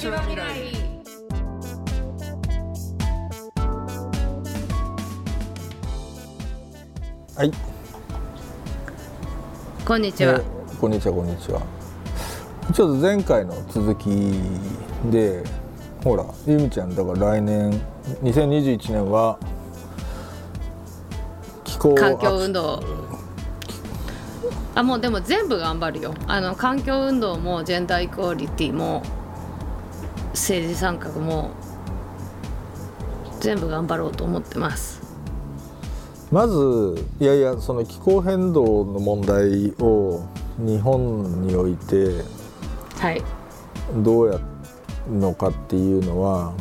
[0.00, 0.42] ちは未来
[7.36, 7.52] はい、
[9.84, 11.60] こんにちは、えーこんにちはこんにちは。
[12.72, 14.32] ちょっと前回の続き
[15.10, 15.44] で
[16.02, 17.70] ほらゆみちゃんだから来年
[18.22, 19.38] 2021年は
[21.64, 22.82] 気候環境運動。
[24.74, 26.14] あもうでも全部頑張るよ。
[26.26, 29.02] あの環境運動もジェンダーイクオリティも
[30.40, 31.50] 政治参画も
[33.40, 35.00] 全部頑張ろうと思ってます。
[36.32, 40.24] まずいやいやその気候変動の問題を
[40.58, 42.22] 日本において
[42.98, 43.22] はい。
[43.96, 46.54] どうやるのかっていうのは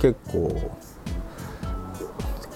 [0.00, 0.70] 結構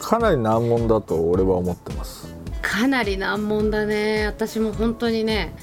[0.00, 2.32] かなり難問だと俺は思ってます。
[2.60, 4.26] かなり難問だね。
[4.26, 5.54] 私も本当にね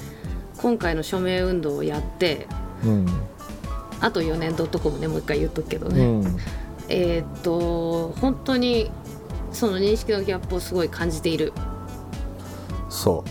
[0.58, 2.46] 今回の署名運動をやって
[2.84, 3.06] うん
[4.00, 6.36] あと4年 .com ねもう一回言っとくけどね、うん。
[6.88, 8.90] えーっと本当に
[9.52, 11.52] その認識のギャップをすごい感じている。
[12.88, 13.24] そ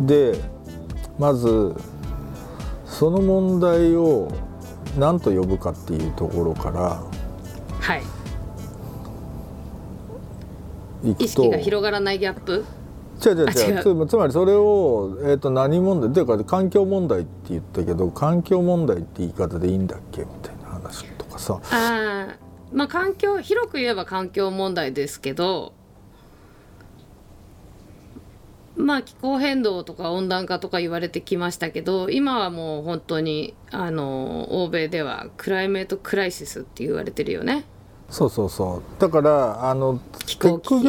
[0.00, 0.06] う。
[0.06, 0.38] で
[1.18, 1.74] まず
[2.86, 4.30] その問題を
[4.98, 7.02] 何と呼ぶかっていうところから
[7.80, 8.02] はい。
[11.18, 12.64] 意識が広がらないギャップ？
[13.24, 14.06] 違う違うあ違違う。
[14.06, 21.60] つつまりそれを、えー、と何問題っていうか環境問題って言ったけど環境問題って言い方でいいんだっけみたいな話とかさ。
[21.70, 25.72] あーまあ環境広く言えば環境問題ですけど
[28.76, 37.64] まあ気候変動とか温暖化とか言われてきましたけど今はもう本当にあの欧米ではクライメートクライシスって言われてるよね。
[38.10, 39.00] そうそうそう。
[39.00, 40.84] だからあの気候危機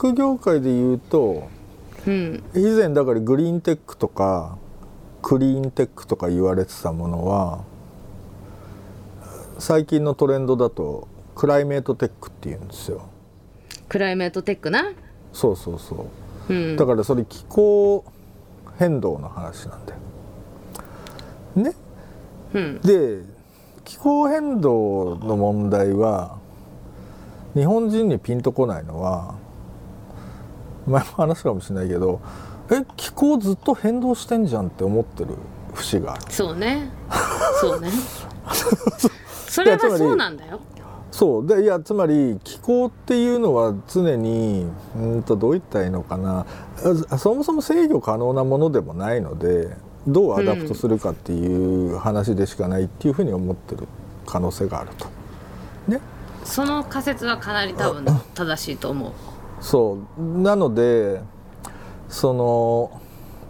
[0.00, 1.48] ック業界で言うと
[2.06, 4.56] うん、以前だからグリーンテックとか
[5.20, 7.62] クリーンテックとか言われてたものは
[9.58, 13.02] 最近のトレンドだとクライメートテックっていうんですよ。
[13.90, 14.92] クライメートテックな？
[15.34, 16.06] そうそうそ
[16.48, 16.54] う。
[16.54, 18.02] うん、だからそれ気候
[18.78, 19.98] 変動の話なんだよ。
[21.56, 21.74] ね？
[22.54, 23.20] うん、で
[23.84, 26.38] 気候変動の問題は
[27.52, 29.34] 日本人にピンとこないのは
[30.90, 32.20] 前も話したかもしれないけど
[32.70, 35.30] え気候ずっと変動してんじゃんって思ってる？
[35.74, 36.14] 節が。
[36.14, 36.90] あるそうね。
[37.60, 37.90] そうね。
[39.48, 40.60] それはそうなんだよ。
[41.10, 41.46] そう。
[41.46, 46.46] でいやつまり気候っていうのは常にうんとどう言ったらいいのかな。
[47.10, 49.76] あそもそも制御可能なものでもないので
[50.06, 53.88] どう adapt するかっていう話でしかないっていうふうに思ってる
[54.26, 55.06] 可能性があると。
[55.88, 56.00] ね、
[56.44, 59.10] その仮説はかなり多分正しいと思う。
[59.60, 61.20] そうなので
[62.08, 63.00] その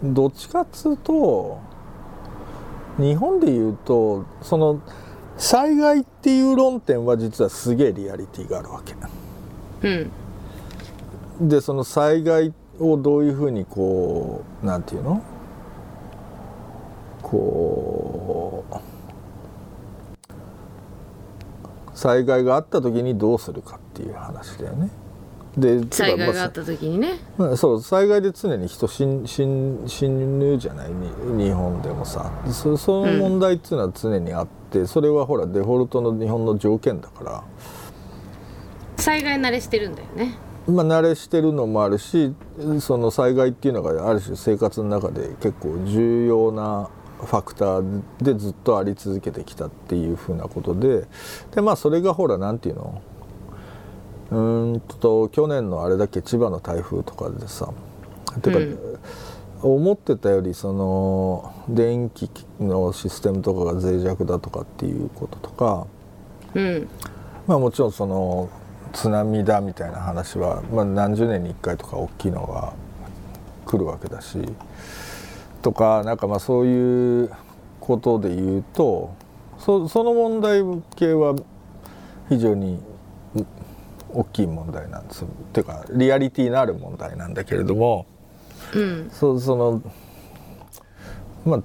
[0.03, 1.59] どっちかっつうと
[2.97, 4.81] 日本で言うとその
[5.37, 8.95] 災害っていう論点は実はすげえリアリティがあるわけ。
[9.87, 15.23] うん、でその災害をどういうふうにこうなんていうの？
[17.23, 18.75] こう
[21.97, 24.89] 災害があった時にどうするかっていう話だよね。
[25.57, 27.19] で災害があっつた時にね。
[27.37, 37.43] まあそう災害で常に人死ん死ん死ぬじゃないに日本でもさそその問題っていうのは常にあって、それはほらデフォルトの日本の条件だから。
[38.97, 40.37] 災害慣れしてるんだよね。
[40.67, 42.35] まあ、慣れしてるのもあるし
[42.79, 46.87] その災害っていうのがある種生活の中で結構重要な
[47.19, 51.07] ファクターでずっとあり続けてきたっていうふうなことで
[51.53, 53.01] でまあそれがほらなんていうの？
[54.31, 57.71] うーんと去年のあれだっけ千葉の台風とかでさ
[58.41, 58.79] てか、うん。
[59.61, 65.85] 思ってたよりその電気のシステムとかが脆弱だとかっていうこととか
[66.53, 66.89] うん、
[67.47, 68.49] まあもちろんその
[68.93, 72.73] 津波だみたいな話は、まあ、何十年に1回とか大きいのが
[73.65, 74.39] 来るわけだし
[75.61, 77.31] とかなんかまあそういう
[77.79, 79.13] ことで言うと
[79.59, 80.61] そその問題
[80.95, 81.35] 系は
[82.27, 82.90] 非常にう
[84.13, 85.23] 大きい問題なんです。
[85.23, 88.05] っていうかリアリティのある問題なんだけれども
[88.73, 89.81] うん、そその
[91.45, 91.61] まあ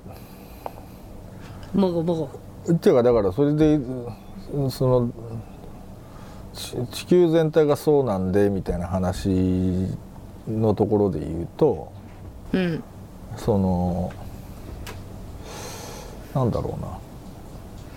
[1.76, 2.14] もごも
[2.66, 2.72] ご。
[2.72, 3.74] っていうかだからそれで
[4.52, 5.10] うんその
[6.52, 9.88] ち地球全体がそうなんでみたいな話
[10.48, 11.92] のところで言うと
[12.52, 12.82] うん、
[13.36, 14.12] その
[16.34, 16.98] なんだろうな。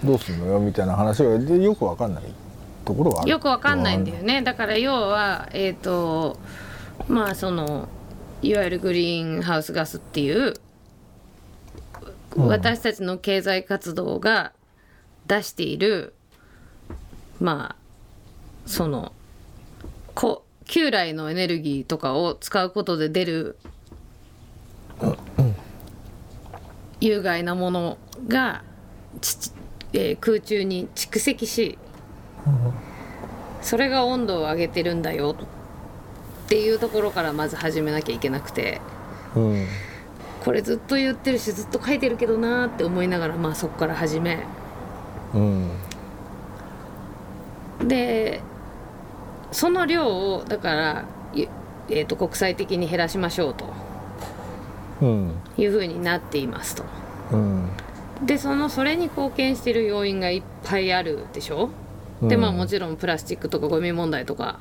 [0.03, 2.23] どうすんのよみたいな話がでよくわかんない
[2.89, 4.41] ところはよくわかんないんだよね。
[4.41, 6.39] だから要はえっ、と
[7.07, 7.87] まあその
[8.41, 10.55] いわゆるグリーンハウスガスっていう、
[12.35, 12.47] うん。
[12.47, 14.53] 私たちの経済活動が
[15.27, 16.15] 出している
[17.39, 17.75] まあ
[18.65, 19.13] その
[20.15, 23.57] こ旧来のエネルギーとかを使うことで出る
[26.99, 27.97] 有害なもの
[28.27, 28.63] が
[29.21, 29.51] ち、
[29.93, 31.77] えー空中に蓄積し
[33.61, 35.35] それが温度を上げてるんだよ
[36.45, 38.81] っていうところからまず始めなきゃいけなくて
[39.35, 39.67] うん
[40.43, 44.45] これずっと言ってるしずっと書いてるけどなーって思いながらまあそこから始め。
[45.33, 45.69] うん。
[47.87, 48.41] で
[49.51, 51.47] その量をだから、い
[51.89, 53.65] えー、と国際的に減らしましょうと。
[55.01, 55.35] うん。
[55.57, 56.83] いうふうになっていますと。
[57.31, 57.69] うん。
[58.25, 61.69] でそのそれに貢献してる要因がいっぱいあるでしょ、
[62.21, 64.59] でまあもちろんプラスチックとかゴミ問題とか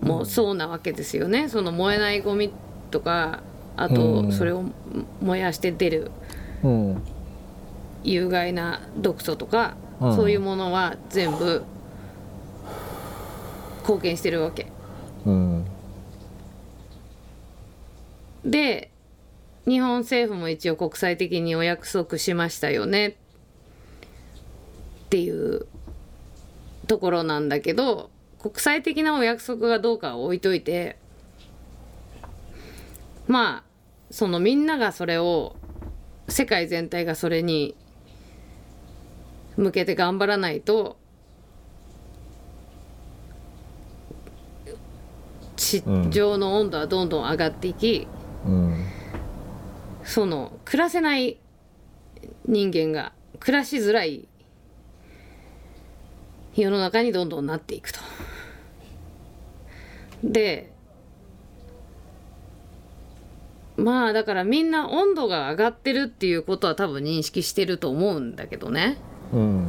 [0.00, 1.48] もそうなわけですよね。
[1.48, 2.52] その燃えないゴミ
[2.90, 3.42] とか
[3.76, 4.32] あうとん。
[4.32, 4.64] それを
[5.20, 6.10] 燃やして出る
[6.62, 7.02] うん。
[8.02, 10.16] 有害な毒素とか、うん。
[10.16, 11.62] そういうものは全部
[13.80, 14.66] 貢献してるわけ。
[15.26, 15.66] うん。
[18.44, 18.90] で
[19.66, 23.08] 日本政府も一応国際的にお約束しましたよね。
[23.08, 23.12] っ
[25.10, 25.66] ていう
[26.90, 28.10] ところなんだけど
[28.40, 30.98] 国際的なお約束がどうかは置いといて
[33.28, 33.64] まあ
[34.10, 35.54] そのみんながそれを
[36.26, 37.76] 世界全体がそれに
[39.56, 40.96] 向けて頑張らないと
[45.54, 48.08] 地上の温度はどんどん上がっていき、
[48.46, 48.84] うん。
[50.02, 51.38] その暮らせない
[52.46, 54.29] 人間が暮らしづらい
[56.54, 58.00] 世の中にどんどんなっていくと。
[60.22, 60.70] で
[63.76, 68.98] まあだからみんな温度が上がってるっていうことは多分認識してると思うんだけどね。
[69.32, 69.66] うん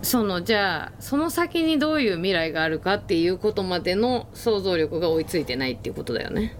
[0.00, 6.56] そのじゃあその先にどういう未来があるかっていうことまでの想像力が追いついてないっていうことだよね。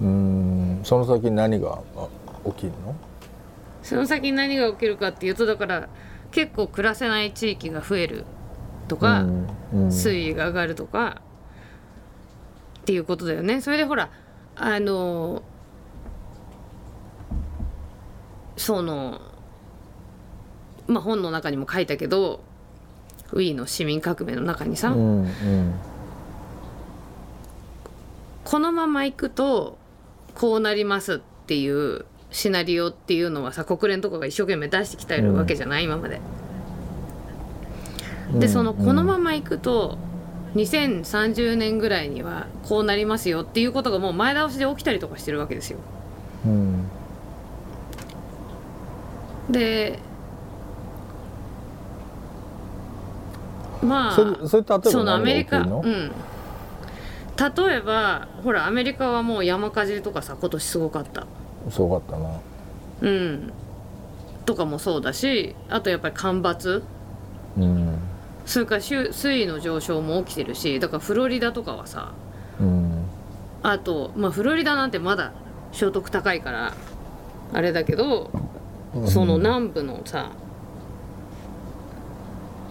[0.00, 2.08] うんその先に何があ
[2.46, 2.96] 起きるの？
[3.82, 5.88] その先に何が起きるかっていうとだから
[6.30, 8.24] 結構暮らせない地域が増える
[8.88, 11.22] とか、うんうん水位が上がるとか
[12.80, 13.62] っていうことだよね。
[13.62, 14.10] それでほら
[14.54, 15.42] あの
[18.56, 19.20] その
[20.86, 22.44] まあ本の中にも書いたけど
[23.32, 25.74] ウィーンの市民革命の中にさ、うんうん
[28.44, 29.78] このまま行くと
[30.34, 36.20] こうなりますっていうシナリオっていうのはさ国連とかが一生懸命出してきてるわけじゃない、今まで。
[38.34, 39.98] でそのこのまま行くと
[40.54, 45.78] 2030年ぐらいにはこうなりますよっていうことがもう前倒しで起きたりとかしてるわけですよ。
[46.46, 46.88] うん。
[49.50, 49.98] で
[53.82, 56.12] まあそのアメリカうん。
[57.36, 61.26] 例えばほらアメリカはもう山火事とかさ今年すごかった
[61.70, 62.40] すごかったな。
[63.02, 63.52] うん。
[64.44, 66.82] とかもそうだしあとやっぱり干ばつ。
[67.56, 67.98] うん。
[68.44, 72.12] それから水水位の上昇も起きてるしだからフロリダとかはさ
[72.60, 73.04] うん。
[73.62, 75.32] あとまあフロリダなんてまだ
[75.70, 76.74] 所得高いから
[77.52, 78.30] あれだけど
[79.06, 80.32] その南部のさ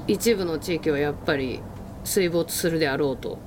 [0.08, 1.62] 一部の地域はやっぱり
[2.04, 3.38] 水没するであろうと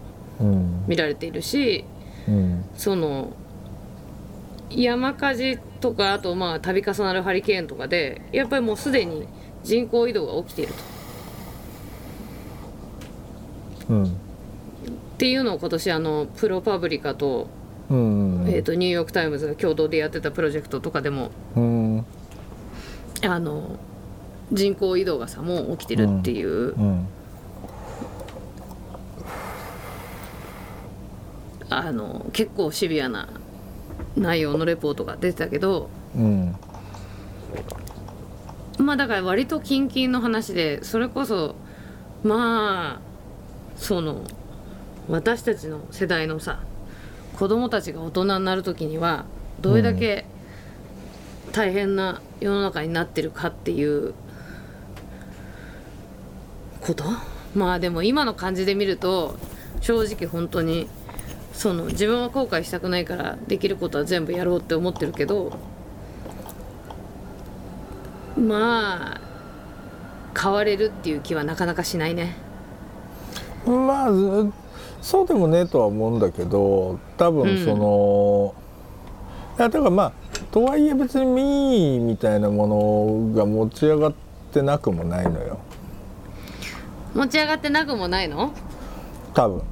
[0.40, 0.84] うん。
[0.86, 1.84] 見られているし
[2.26, 2.64] うん。
[2.74, 3.32] その
[4.76, 9.26] 山火事とかあとまあ度重なるハリケーンとかでやっぱりもうすでに
[9.62, 10.74] 人口移動が起きている
[13.88, 13.94] と。
[13.94, 14.04] うん。
[14.04, 14.08] っ
[15.16, 17.46] ていうのを今年あのプロパブリカと,、
[17.88, 22.06] うんえー、とニューヨーク・タイムズが共同でやってたプロジェクトとかでもうん。
[23.22, 23.78] あの
[24.52, 27.06] 人口移動がさもう起きてるっていう、うん。
[31.70, 33.28] あの結構シビアな
[34.16, 36.56] 内容のレポートが出てたけどうん。
[38.78, 41.54] まあだから割と近々の話でそれこそ
[42.22, 43.00] まあ
[43.76, 44.24] その
[45.08, 46.60] 私たちの世代のさ
[47.38, 49.24] 子供たちが大人になる時には
[49.60, 50.24] どれだけ
[51.52, 54.14] 大変な世の中になってるかっていう
[56.80, 57.04] こと？
[57.54, 59.36] まあでも今の感じで見ると
[59.80, 60.88] 正直本当に
[61.54, 65.56] その自分は後悔したくないからできることは全部やろうって思ってるけど
[68.36, 69.20] まあ
[70.38, 72.36] 変われるっていう気はなかなかしないね。
[73.64, 74.52] まあず
[75.00, 78.54] そうでもねえとは思うんだけど多分その、
[79.58, 80.12] いやだからまあ
[80.50, 84.14] とはいえ別に民意みたいなものが持ち上がっ
[84.52, 85.60] てなくもないのよ。
[87.14, 88.52] 持ち上がってなくもないの？
[89.32, 89.62] 多分。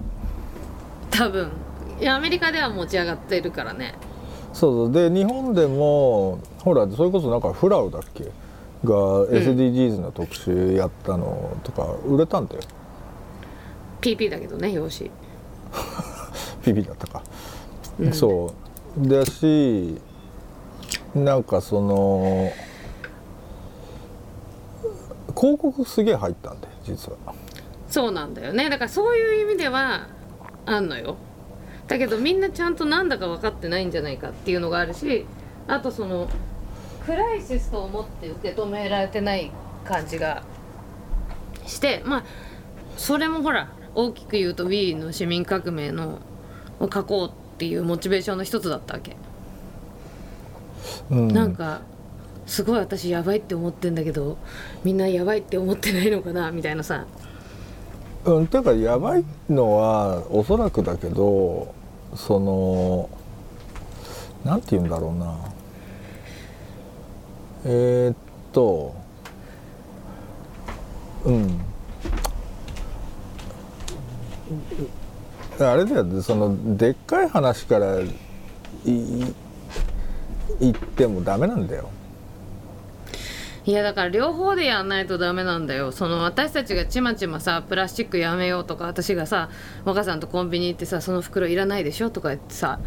[1.10, 1.50] 多分
[2.00, 3.94] いやアメリカでは持ち上がってるからね。
[4.52, 4.92] そうそう。
[4.92, 8.24] で日本でもほらそれこそなんかフラウだっけ？
[8.84, 8.92] が
[9.30, 12.62] SDGs の特集やったのとか売れたんだよ、
[14.00, 15.10] PP だけどね表紙。
[16.64, 17.22] ピピだったか、
[18.00, 18.12] うん。
[18.12, 18.52] そ
[19.00, 19.08] う。
[19.08, 20.00] だし
[21.14, 22.50] なんかその
[25.36, 27.18] 広告すげえ入ったんで実は。
[27.88, 28.68] そうなんだよね。
[28.68, 30.08] だからそういう意味では
[30.66, 31.16] あんのよ
[31.92, 35.26] だけどみんなちゃんとなんだか分かってないんじゃないかっていうのがあるし
[35.68, 36.26] あとその
[37.04, 39.50] クライシスと思って受け止められてない
[39.84, 40.42] 感じが
[41.66, 42.24] してまあ
[42.96, 46.20] それもほら大きく言うと Wii の市民革命の
[46.80, 49.14] を書こうっていうモチベーションの一つだったわけ、
[51.10, 51.28] うん。
[51.28, 51.82] なんか
[52.46, 54.38] すごい私やばいって思ってんだけど
[54.82, 57.04] みんなやばいって思ってないのかなみたいなさ。
[58.24, 61.74] うん、てかやばいのはおそらくだけど
[62.14, 63.08] その
[64.44, 65.38] なんて言うんだろうな
[67.64, 68.16] えーっ
[68.52, 68.94] と
[71.24, 71.60] うん
[75.60, 78.06] あれだよそのでっかい話からい
[80.60, 81.88] いってもダメなんだよ。
[83.64, 85.92] いやだから両方でやんないとダメなんだよ。
[85.92, 89.50] その私たちがちまちまさプラスチックやめようとか私がさ
[89.84, 92.80] 若さんとコンビニ行ってさその袋いらないでしょとか言ってさ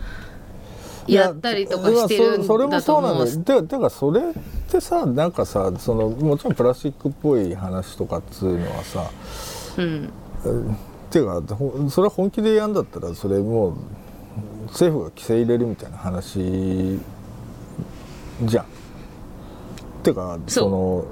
[1.08, 3.62] やったりとかしてるんいやそそれもだとそうなん思うだよ。
[3.62, 4.24] てかてかそれっ
[4.70, 9.10] てさなんかさそのもちろんプラスチックっぽい話とかっつうのはさ
[9.77, 10.10] うん。
[11.10, 13.74] ていうかほそれは本気でやんだったらそれもう
[14.67, 17.00] 政府が規制入れるみたいな話
[18.44, 18.65] じゃん。
[20.06, 21.06] てかそうその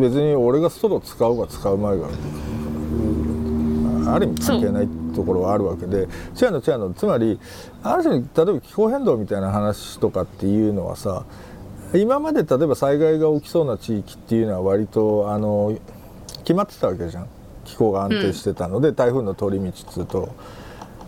[0.00, 2.08] 別に俺がストロー使うが使う前が
[4.14, 6.08] ある意味関係ないところはあるわけで違う
[6.50, 7.40] の違うのつまり
[7.82, 11.24] ある種例えば気候変動みたいな話とかっていうのはさ
[11.94, 15.78] 今まで例えば災害が起きそうな地域っていうのは割とあの
[16.46, 17.28] 決まってたわけじゃん。
[17.66, 20.28] 気候が安定してたので、台風の通り道っつうと、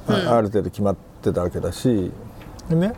[0.08, 0.28] あうん。
[0.28, 2.10] ある程度決まってたわけだし
[2.70, 2.94] ね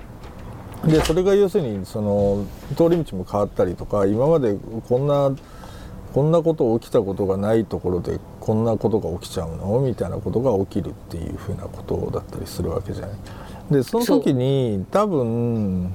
[0.87, 2.47] でそれが要するにその
[2.77, 4.57] 通り道も変わったりとか今まで
[4.89, 5.33] こんな
[6.15, 9.81] こんなこと起きたことがないところでこんなことが起きちゃうの？
[9.81, 13.19] みたいなことが起きるっていうふうなことだったりするわけじゃない。
[13.71, 15.93] でその時に多分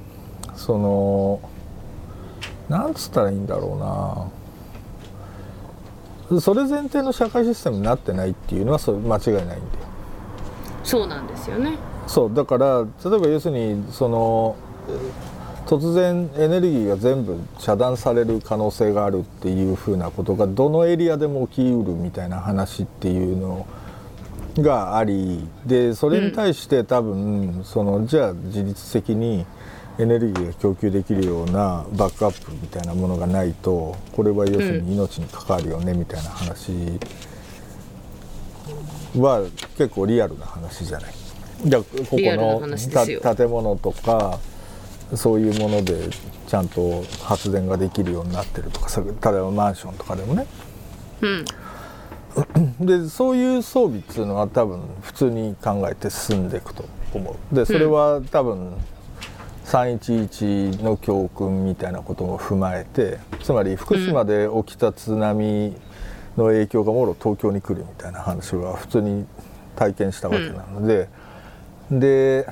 [0.54, 1.40] その
[2.70, 4.30] なんつったらいいんだろ
[6.30, 9.60] うなそれ前提の社会システムになってないっていうのはそれ間違いないんだよ。
[10.82, 11.76] そうなんですよね
[12.06, 14.65] そうだから例えば要するにそのえー
[15.66, 23.66] 突然エネルギーが全部遮断される可能性があるっていうふうなことがどのエリアでも起きうるみたいな話っていうの
[24.58, 29.44] がありでそれに対して多分、そのじゃあ自律的に
[29.98, 36.70] エネルギーが供給できるようなバックアップみたいなものがないとこれは要するに命に関わるよねみたいな話
[39.18, 41.12] は結構リアルな話じゃない？
[41.64, 44.38] じゃあここの建物とか
[45.14, 46.10] そういうもので
[46.46, 50.46] ちゃんと発電ができるようになってるとかさ例えばマンションとかでもね。
[51.20, 51.44] うん。
[52.86, 56.84] でそういう装備っていうのは多分普通に考えて進んでいくと
[57.14, 57.54] 思う。
[57.54, 58.74] でそれは多分
[59.64, 65.74] 311の教訓みたいなことも踏まえてつまり福島で起きた津波
[66.36, 69.26] の影響がもろ東京に来るみたいな話は普通に
[69.74, 71.08] 体験したわけなので、
[71.90, 72.46] で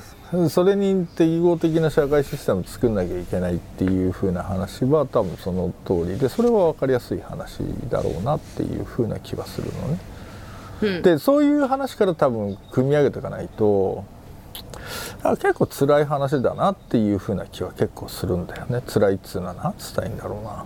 [0.48, 7.58] それに適合的な社会システムを作んなきゃいけないっていう風な話は多分その通りでそれは分かりやすい話
[7.90, 9.98] だろうなっていう風な気はするのね。
[10.82, 11.02] うん。
[11.02, 14.04] でそういう話から多分組み上げていかないと
[15.22, 18.82] あ結構辛い話だなっていう風な気は結構するんだよね。
[18.86, 20.64] 辛いっつうのは何つったいんだろうな。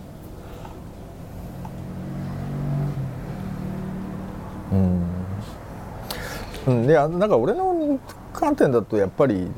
[6.66, 7.98] うん、うん、いやなんか俺の
[8.38, 9.50] 観点だとやっぱり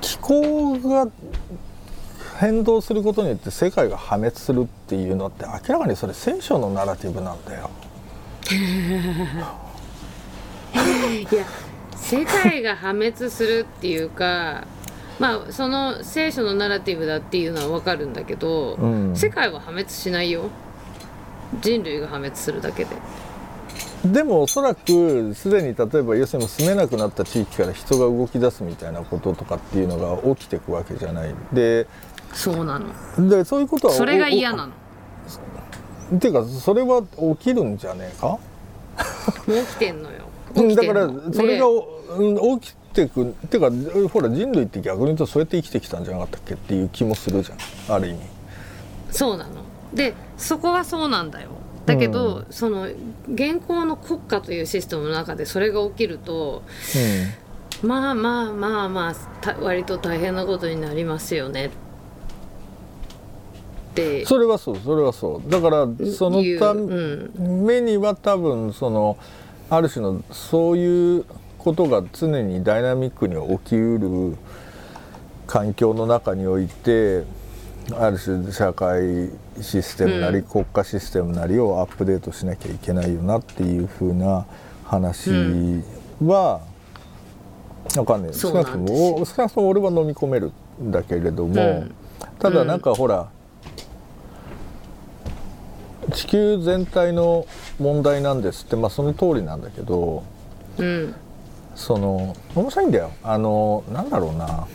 [0.00, 1.08] 気候が
[2.38, 7.70] 変動することによって世界が破滅するっていうのって明らかにそれ聖書のナラティブなんだよ。
[11.30, 11.44] いや
[11.96, 14.64] 世界が破滅するっていうか
[15.18, 19.16] まあその聖書のナラティブだっていうのは分かるんだけど、うん。
[19.16, 20.44] 世界は破滅しないよ。
[21.60, 22.90] 人類が破滅するだけで
[24.04, 31.34] でもおそらくすでに例えば要するに住めなくなった地域から人が動き出すみたいなこととかっていうのが起きていくわけじゃない。
[31.52, 31.86] で
[32.32, 33.28] そうなの。
[33.28, 34.68] でそういうことはそれが嫌なの。
[34.68, 34.72] の
[36.16, 37.02] っていうかそれは
[37.38, 38.38] 起きるんじゃねえか
[39.46, 40.24] 起きてんのよ
[40.54, 41.66] うんだからそれが、
[42.60, 48.20] 起きてくっていうかほら人類って逆に言うとそうやって生きてきたんじゃなかったっけっていう気もするじゃんある意味
[49.10, 49.62] そうなの
[49.92, 51.50] でそこはそうなんだよ
[51.88, 52.84] だけど、その
[53.32, 56.62] 現行の国家というシステムの中でそれが起きると
[57.82, 61.66] まあまあまあまあた割と大変なことになりますよね。
[61.66, 61.70] っ
[63.94, 64.26] て。
[64.26, 65.50] それはそうそれはそう。
[65.50, 67.64] だからそのたうん。
[67.64, 69.16] めには多分その
[69.70, 71.24] ある種のそういう
[71.58, 74.36] ことが常にダイナミックに起きうる
[75.46, 77.24] 環境の中において
[77.92, 79.30] ある種社会
[79.62, 84.46] システムなり、うん国家システムなりをアップデートしなきゃいけないよなっていうふうな
[84.84, 85.30] 話
[86.24, 86.60] は、
[87.96, 91.94] わかんない少なくともお少なくとも俺は飲み込めるんだけれども、うん。
[92.38, 93.28] ただなんかほら、
[96.12, 97.46] 地球全体の
[97.78, 100.24] 問題なんですってまあその通りなんだけど
[100.78, 101.14] うん。
[101.74, 103.12] その面白いんだよ。
[103.22, 104.66] あのなんだろうな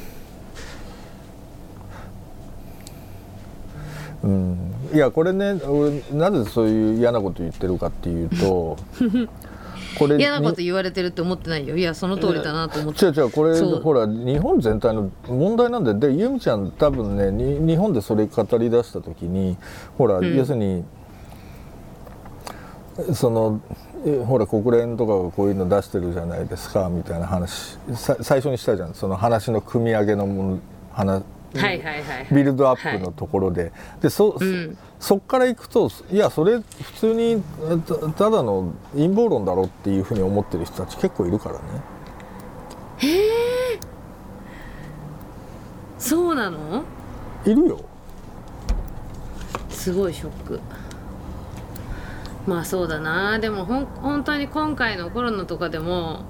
[4.24, 4.74] うん。
[4.94, 8.78] いやこれね俺なぜそういう嫌なこと言ってるかっていうと
[9.98, 11.78] これ嫌なこと言われてるって思ってないよ。
[11.78, 13.06] いやその通りだなと思って。
[13.06, 19.58] 違う違うこれほら日本全体の問題なんでで由美ちゃん多分ねに日本でそれ語り出した時に
[19.98, 20.36] ほら、ん。
[20.36, 20.84] 要するに
[23.14, 23.60] その
[24.06, 28.94] えほら国連とかがこういうの出してるじゃないですかみたいな話さ最初にしたじゃん。
[28.94, 30.60] その話の組み上げのもの
[30.92, 31.24] 話
[31.56, 32.04] はいはいはい。
[32.04, 34.78] はいビルドアップのところで、でそ,そ、うん。
[35.00, 37.44] そっからいくといやそれ普通に
[37.86, 41.62] たただの陰謀論だろっていうふうに思ってる人たち結構いるからね。
[46.00, 46.84] そうなの？
[47.46, 47.80] いるよ。
[49.70, 50.60] すごいショック。
[52.48, 53.40] まあそうだな。
[53.40, 56.26] でもほん本当に今回のコロナとかでも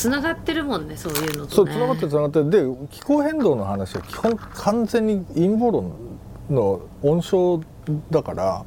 [0.00, 1.48] つながってるもんねそういうのとね。
[1.50, 5.92] そうつながってつながってで気候変動の話は基本完全に陰謀論
[6.48, 7.66] の温床
[8.10, 8.64] だから。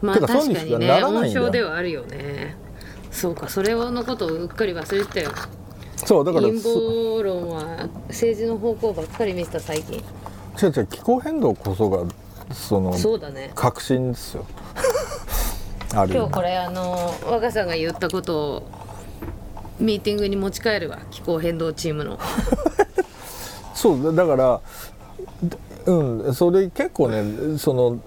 [0.00, 2.56] まあ確かにね温床ではあるよね。
[3.10, 5.30] そうかそれのことをうっかり忘れてたよ。
[5.96, 9.98] そうだから陰す謀論は政治の方向ばっかり見てた最近。
[10.60, 12.04] 違う違う気候変動こそが
[12.52, 13.52] そのそうだね。
[13.54, 14.46] 革新ですよ。
[15.92, 18.62] 今日これあの若さんが言ったことを
[19.80, 20.98] ミーティングに持ち帰るわ。
[21.10, 22.18] 気候変動チームの。
[23.74, 24.60] そうだだから
[25.86, 27.98] うんそれ結構ねその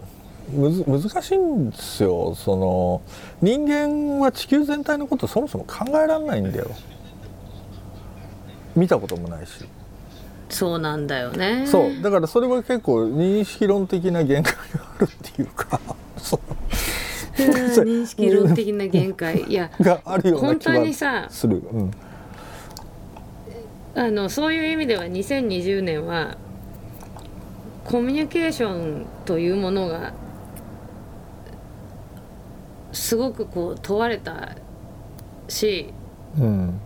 [0.53, 2.35] むず難しいんですよ。
[2.35, 3.01] その
[3.41, 6.69] 人間は地球全体のことそもそも考えられないんだよ。
[8.75, 9.51] 見たこともないし。
[10.49, 11.65] そうなんだよね。
[11.67, 14.59] そうだからそれは結構認識論的な限界が
[14.99, 15.79] あるっていうか
[16.17, 16.55] そうん
[17.35, 19.43] 認識論的な限界。
[19.43, 21.91] いやがあるような本当気はにさする、うん、
[23.95, 26.37] あのそういう意味では2020年は
[27.83, 30.13] コミュニケーションというものが
[32.91, 34.55] すごくこう問われた
[35.47, 35.93] し
[36.39, 36.79] うん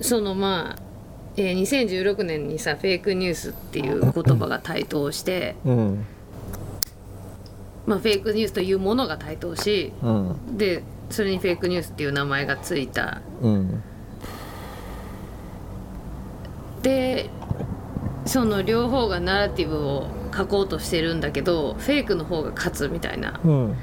[0.00, 0.82] そのまあ、
[1.36, 6.06] えー2016年にさフェイクニュースっていう言葉が台頭して、うん
[7.88, 10.58] まあ、フェイクニュースというものが台頭しうん。
[10.58, 13.22] でそれにフェイクニュースっていう名前がついた。
[13.40, 13.82] うん。
[16.82, 17.30] で
[18.26, 23.74] その両方がナラティブを書こうとしてるんだけどフェイクの方が勝つみたいなうん。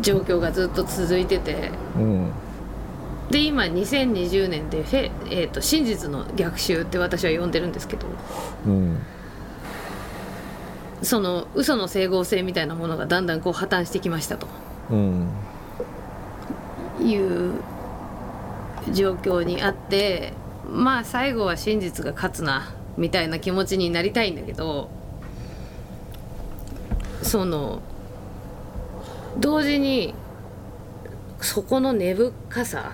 [0.00, 1.70] 状況がずっと続いてて。
[1.96, 2.30] うん。
[3.30, 8.06] で今2020年でフェ、えーと真実の逆襲って私は呼んでるんですけど。
[8.66, 8.98] うん
[11.04, 14.46] その嘘の整合性みたいなものがだんだんこう破綻してきましたと。
[14.90, 15.28] うん
[17.00, 17.54] いう
[18.92, 20.32] 状況にあって
[20.70, 24.88] まあ最後は真実が勝つなみたいな気持ちになりたいんだけど
[27.22, 27.80] その
[29.38, 30.14] 同時に
[31.40, 32.92] そこの根深さ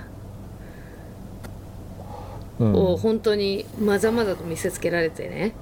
[2.59, 2.75] うん。
[2.75, 5.55] を本当にまざまざと見せつけられてね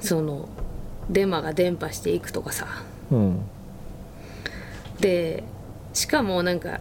[0.00, 0.48] その
[1.10, 2.66] デマが伝播していくとかさ。
[3.10, 3.40] うん。
[5.00, 5.42] で
[5.92, 6.80] しかもなんか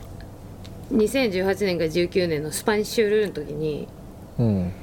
[0.92, 3.88] 2018年か19年のスパニッシュルールの時に
[4.38, 4.74] うん。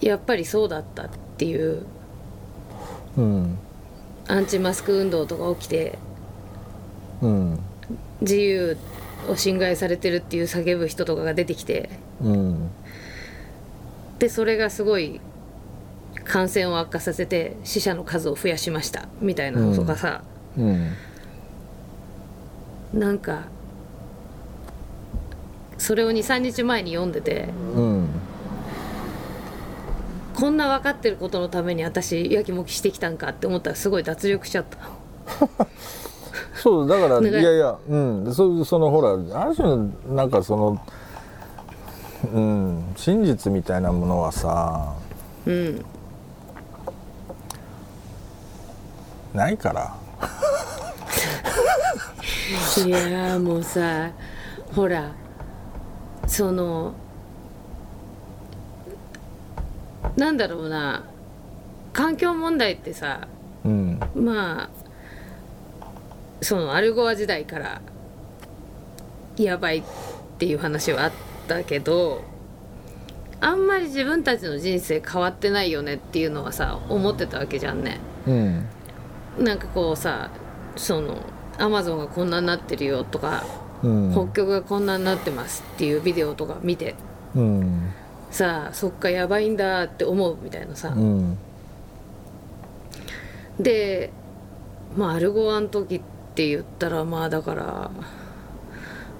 [0.00, 1.84] やっぱりそうだったっていう
[3.16, 3.58] うん。
[4.28, 5.98] アンチマスク運動とか起きて
[7.22, 7.60] うん。
[8.20, 8.76] 自由
[9.28, 11.90] を侵害されてるっていう叫ぶ人とかが出てきて
[12.22, 12.70] うん。
[14.18, 15.20] でそれがすごい
[16.30, 20.22] 感染を悪化させて死者の数を増やしましたみたいなのとかさ、
[20.56, 20.92] うん
[22.94, 23.44] なんか
[25.78, 28.08] それを23日前に読んでてうん
[30.34, 34.78] こんな分かってることのために私やきもきしてきたんかって思ったらすごい脱力しちゃった。
[36.54, 38.34] そうだから、 ねいやいやうん。
[38.34, 40.80] そそのほらある種のなんかその
[42.32, 44.94] うん真実みたいなものはさ
[45.46, 45.84] うん
[49.34, 49.96] ないから。
[52.84, 54.10] いやーもうさ
[54.74, 55.12] ほら
[56.26, 56.94] その
[60.16, 61.04] なんだろうな
[61.92, 63.28] 環境問題ってさ
[63.64, 64.00] うん。
[64.14, 64.70] まあ
[66.42, 67.80] そのアルゴア時代から
[69.36, 69.82] やばいっ
[70.38, 71.12] ていう話はあっ
[71.46, 72.22] たけど
[73.40, 78.00] あんまり自分たちの人生変わってないよねっていうのはさ思ってたわけじゃんね。
[78.26, 78.66] うん
[79.38, 80.30] なんかこうさ
[80.76, 81.18] その
[81.58, 83.44] アマゾンがこんなになってるよとか、
[83.82, 84.12] うん。
[84.12, 86.94] 北極がこんなになってますっていうビデオとか見て
[87.34, 87.92] うん。
[88.30, 91.38] さあそっかやばいんだって思うみたいなさ、うん。
[93.58, 94.10] で
[94.96, 96.00] まあアルゴアの時っ
[96.34, 97.90] て言ったらまあだから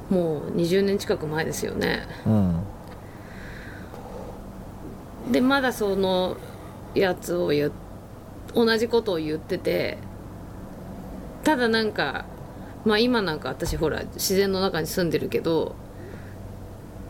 [0.08, 2.06] もう20年近く前ですよね。
[2.26, 2.62] うん。
[5.30, 6.36] でまだその
[6.94, 7.72] やつを言う
[8.54, 9.98] 同じことを言ってて
[11.44, 12.24] ただなんか
[12.84, 15.74] まあ今なんか私ほら自然の中に住んでるけど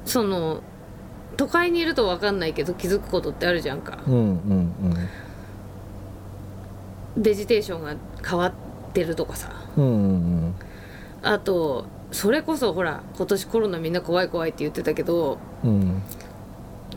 [0.04, 0.62] その
[1.36, 3.98] 都会にいると分かんないけど気づくことってあるじゃんか。
[4.06, 4.72] うんうん
[7.16, 8.52] ベジテーションが変わっ
[8.92, 9.52] てるとかさ。
[9.76, 9.88] うんう
[10.48, 10.54] ん。
[11.22, 16.02] あとそれこそほら今年コロナみんな怖い怖いって言ってたけどうん。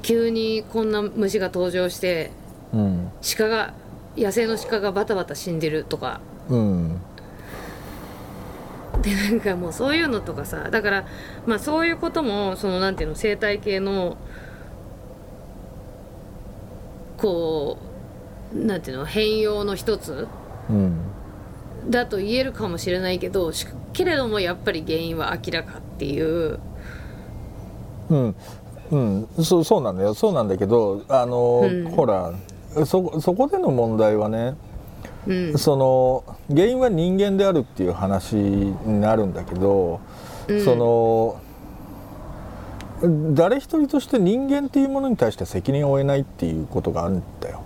[0.02, 2.32] 急にこんな虫が登場して
[2.74, 3.12] うん。
[3.38, 3.74] 鹿が
[4.17, 6.21] 野生の鹿がバタバタ死んでるとか。
[6.49, 7.02] うん
[9.02, 10.69] でなんかもうそういうのとかさ。
[10.69, 11.06] だから
[11.45, 14.17] まあそういうこともそのなんていうの生態系の
[17.17, 17.78] こ
[18.54, 20.28] うなんていうの変容の一つ
[20.69, 20.99] うん
[21.89, 26.60] だと言えるかもしれないけどしけれどもやっぱり原因は明らかっていう。
[28.10, 28.36] うん。
[28.91, 29.28] うん。
[29.43, 30.13] そうそうなんだよ。
[30.13, 31.91] そうなんだけどあの、うん。
[31.91, 32.32] ほら
[32.86, 34.56] そそこでの問題はね
[35.28, 35.58] うん。
[35.58, 40.00] その原因は人間であるっていう話になるんだけど、
[40.48, 40.66] うん。
[40.66, 41.42] その
[43.34, 47.62] 誰一人として人間っていうものに対して責任を負えないっていうことがあるんだよ。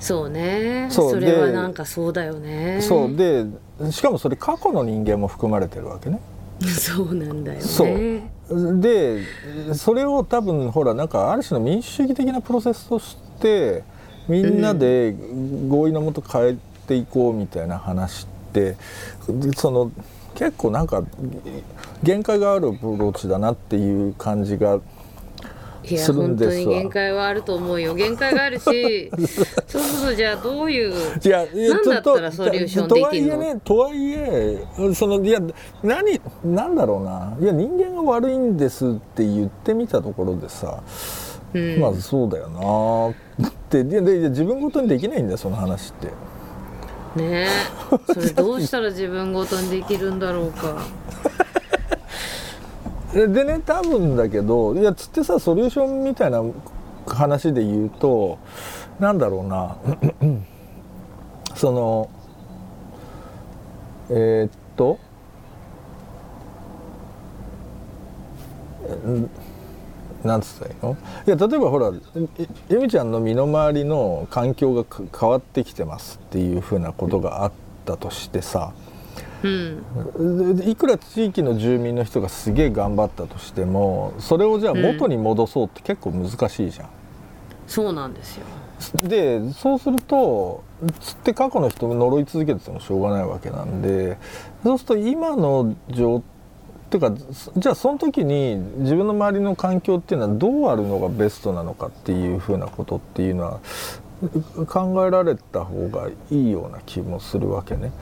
[0.00, 0.88] そうね。
[0.90, 2.80] それはでなんかそうだよね。
[2.82, 3.46] そうで
[3.90, 6.20] しかもそれ過去の人間も含まれてるわけね。
[6.62, 7.64] そうなんだよね。
[7.64, 9.24] そうで
[9.74, 13.84] それを多分ほらなんかある種の民主主義的なプロセスとして
[14.26, 15.14] みんなで
[15.68, 16.56] 合意のもと変え
[16.86, 18.76] ていこうみたいな話って
[19.56, 19.90] その
[20.34, 21.02] 結構なんか
[22.02, 24.80] 限界があるアプローチだなっていう感じが
[25.96, 26.74] するん本当ですわ。
[26.74, 27.94] に限界はあると思うよ。
[27.94, 29.10] 限界があるし
[29.66, 33.60] そうそうそうじゃあどういういやいやなんだったらソリューションできんの？
[33.60, 35.40] とはいえねとはいえそのいや
[35.82, 37.36] 何なんだろうな。
[37.40, 40.82] いや人間が悪いんですって言ってみたところでさ、
[41.54, 41.80] うん。
[41.80, 43.84] まあそうだよなって。
[43.84, 46.06] ででで自分ごとにできないんだよその話って。
[47.16, 47.46] ねえ。
[48.12, 50.76] それどうしたら自分ごとにできるんだろうか
[53.12, 56.42] ででね多分だけどいやつってさソリューションみたいな
[57.06, 58.38] 話で言うと
[59.00, 59.76] なんだろうな
[61.54, 62.10] その
[64.10, 64.98] えーっと
[70.24, 70.96] なんつったらいいの？
[71.26, 71.92] いや例えばほら
[72.38, 74.84] えゆみちゃんの身の回りの環境が
[75.18, 77.52] 変わってきてますっていうふうなことがあっ
[77.84, 78.87] たとしてさ、うん
[79.42, 86.88] でいくら地域の住民の人がすげえ頑張ったとしてもそれをじゃあ元に戻そうって結構難しいじゃん。
[87.66, 88.46] そうなんですよ
[89.02, 90.64] でそうすると
[91.00, 94.16] つって過去の人も呪い続けててもしょうがないわけなんで
[94.62, 96.22] そうすると今の状っ
[96.90, 97.12] ていうか
[97.56, 103.60] じゃあその時に自分の周りの環境っていうのはどうあるのがベストなのかっていうふうなことっていうのは
[104.66, 107.92] 考えられた方がいいような気もするわけね。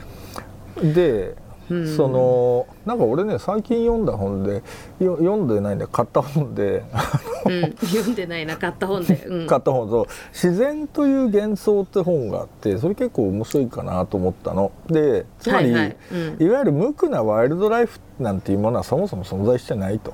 [0.81, 1.35] で
[1.69, 1.95] うん。
[1.95, 4.63] そのなんか俺ね最近読んだ本で
[4.99, 6.83] よ読んでないんで買った本で。
[6.93, 9.89] あうん、読んでないな買った本で、うん、買った本。
[9.89, 14.71] と「自然という幻想」って本があってそれ結構面白いかなと思ったの。
[14.87, 15.97] でつまり、はいいはい。
[16.39, 16.51] うん。
[16.51, 20.13] わゆる無垢なワイルドライフなんていうものはそもそも存在してないと。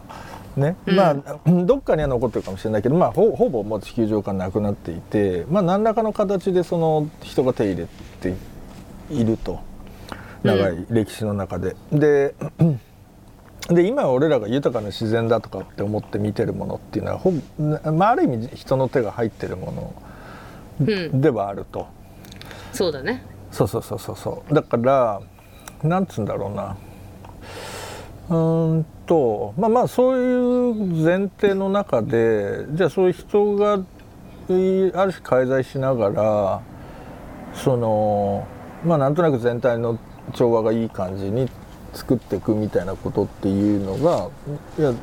[0.56, 0.76] ね。
[0.86, 0.95] うん。
[0.95, 1.15] まあ
[1.65, 7.88] どっかには残ってるかもしれないけど、まあ、ほほぼもう地球上からなくなっていて、まあ、何らかの形でその人が手入れ
[8.21, 8.36] て
[9.10, 9.60] いると
[10.43, 11.75] 長い歴史の中で。
[11.91, 12.36] で
[13.69, 19.93] で今俺らが豊かな自然だとかって思って見てるものっていうのはほぼ、まあ、ある意味人の手が入ってるも
[20.82, 21.88] うん、のではあると、
[22.73, 23.23] そうだね。
[23.51, 24.53] そうそうそうそうそう。
[24.53, 25.21] だから
[25.82, 26.75] なんつうんだろうな。
[28.29, 36.62] うーんとまあまあそういう前提の中でじゃあそういう人がいある種介在しながら
[37.53, 38.47] その
[38.86, 39.99] まあなんとなく全体の
[40.33, 41.49] 調和がいい感じに
[41.93, 44.29] 作っていくみたいなことっていうのが
[44.79, 44.93] いや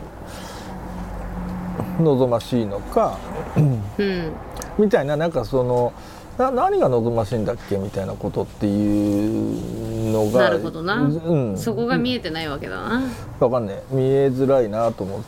[2.01, 3.19] 望ましいのか
[3.57, 4.33] うん。
[4.79, 5.93] みたいななんかその
[6.39, 13.03] な何が望ましいんだっけみたいなことっていうのがなるほどな、うん、そこが見えてないわけだな。
[13.39, 13.95] わかんねえ。
[13.95, 15.23] 見えづらいなと思う。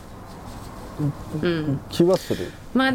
[1.45, 1.79] うん。
[1.89, 2.51] 気はする。
[2.73, 2.93] まあ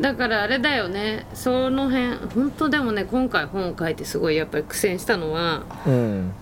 [0.00, 1.26] だからあれだよね。
[1.34, 6.32] その辺本当でもね今回本を書いてすごいやっぱり苦戦したのはうん。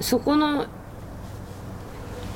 [0.00, 0.66] そこの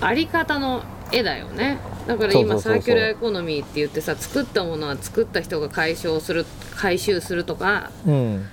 [0.00, 1.78] あり方の絵だよね。
[2.06, 8.46] だから今サーキュラーエコノミーって言ってさ作ったものは作った人が回収する回収するとかうん。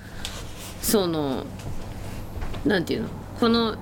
[0.82, 1.46] その
[2.64, 3.08] なんていうの？
[3.38, 3.76] この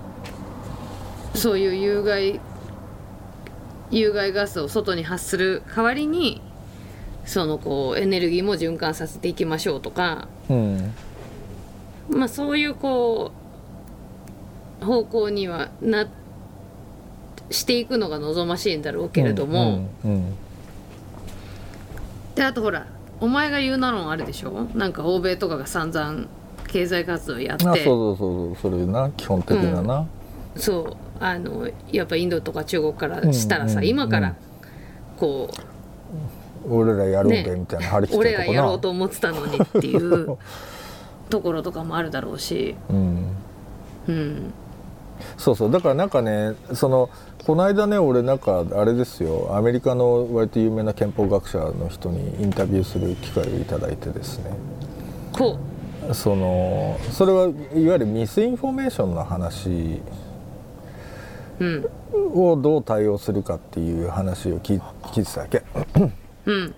[1.35, 2.41] そういう有害
[3.91, 6.43] 有害ガスを外に発する代わりに
[7.29, 10.95] そのこうエネルギーも循環させていきましょうとかうん。
[12.11, 13.33] まあそういうこ
[14.81, 16.09] う方向にはな
[17.51, 20.35] していくのが望ましいんだろうけれども、うんうん
[22.35, 22.87] であとほら
[23.21, 24.69] お前が言うな論あるでしょ？
[24.75, 26.27] なんか欧米とかが散々
[26.69, 27.69] 経済活動やって。
[27.69, 30.07] あそうそうそうそうそれな基本的なな、
[30.55, 34.37] そうあのやっぱインドとか中国からしたらさ、うんうん今から
[35.17, 35.51] こ
[36.69, 38.59] 俺らやろうべみたいな張り切っ俺てるとこな。
[38.61, 40.39] らやろうと思ってたのにっていう
[41.29, 43.27] ところとかもあるだろうし、うん。
[44.09, 44.53] うん、
[45.37, 45.71] そうそう。
[45.71, 47.11] だからなんかねその
[47.45, 49.55] この間ね俺なんかあれですよ。
[49.57, 54.53] アメリカの割と有名な憲法学者の人にインタビューする機会をいただいてですね。
[55.33, 55.59] こ
[56.13, 60.01] そのそれはいわゆる misinformation の話。
[61.61, 61.87] ううん。
[62.35, 65.63] をどう対応するかっていう話を聞い聞いてたわけ？
[66.49, 66.75] うん。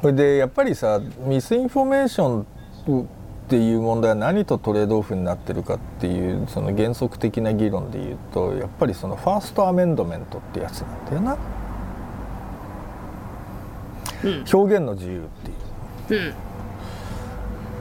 [0.00, 3.06] それでやっぱりさ misinformation っ
[3.48, 11.06] ていう問題は何とトレードオフになってるかっていうその原則的な議論で言うとやっぱりその First Amendment ってやつなん。
[11.06, 11.38] だよな
[14.24, 14.44] うん。
[14.52, 16.34] 表現の自由っていう。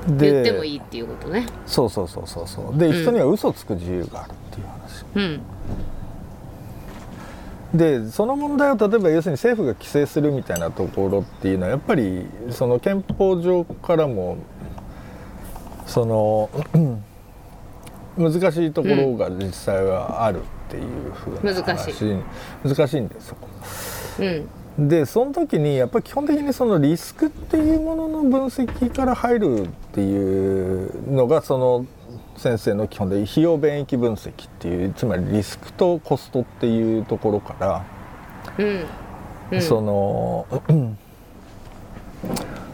[0.07, 0.17] うん。
[0.17, 3.01] で言ってもいいっていうことねそうそうそうそうそうで、うん。
[3.01, 5.41] 人には嘘つく自由があるっていう話うん。
[7.77, 14.37] でその問題を例えば要するに政府が規制するみたいなところっていうのはやっぱりその憲法上からも
[15.85, 16.49] その
[18.17, 22.75] 難しいところが実際はあるっていうふうな話、難しい。
[22.75, 23.37] 難しいんですよ。
[24.77, 24.89] うん。
[24.89, 31.85] でその時にやっぱり基本的にそのリスクっていうものの分析から入るっていうのがその
[32.37, 37.85] 先生の基本で費用便益分析っていうつまりリスクとコストっていうところから、
[38.57, 38.85] うん。
[39.51, 39.61] うん。
[39.61, 40.45] その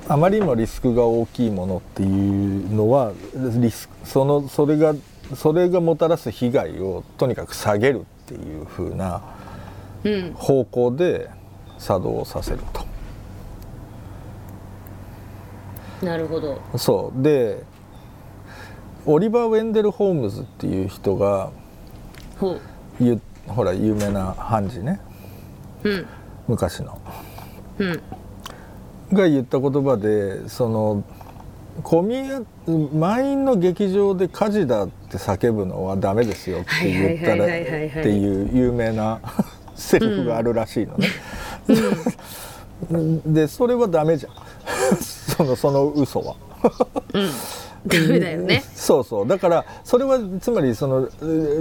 [0.08, 4.94] あまりにもリスクが大きいものっていうのはリスクそのそれが
[5.36, 9.22] それがもたらす被害をとにかく下げるっていう風な
[10.04, 10.34] うん。
[10.34, 11.30] 方向で
[11.78, 12.86] 作動させると。
[16.06, 16.60] なるほど。
[16.78, 17.24] そう。
[17.24, 17.64] で
[19.06, 21.52] オリバー・ウェンデル・ホームズっていう人が
[23.48, 25.00] ほら有名な判事ね。
[25.84, 26.06] うん。
[26.48, 27.00] 昔の。
[27.80, 28.02] うん。
[29.12, 31.04] が言った言葉でその
[31.84, 32.44] 混み合
[32.94, 39.20] 満員の劇場で火事だって叫ぶのはダメですよって言ったらっていう有名な
[39.76, 41.08] セリフがあるらしいのね。
[43.26, 44.34] でそれはダメじゃん。
[44.98, 46.36] そのその嘘は。
[47.86, 48.64] ダメだよね。
[48.76, 49.28] そうそう。
[49.28, 51.10] だからそれはつまりその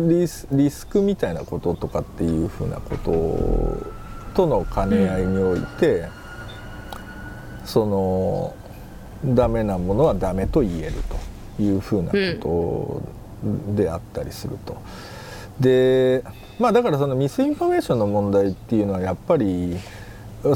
[0.09, 3.93] リスリスクみたいなこととかっていうふうなこと
[4.35, 6.07] との兼ね合いにおいて、
[7.65, 8.55] その
[9.35, 10.93] ダメなものはダメと言える
[11.57, 13.03] というふうなこ
[13.43, 14.77] とであったりすると。
[15.61, 16.25] で
[16.59, 19.77] まあだからその misinformation の問題っていうのはやっぱり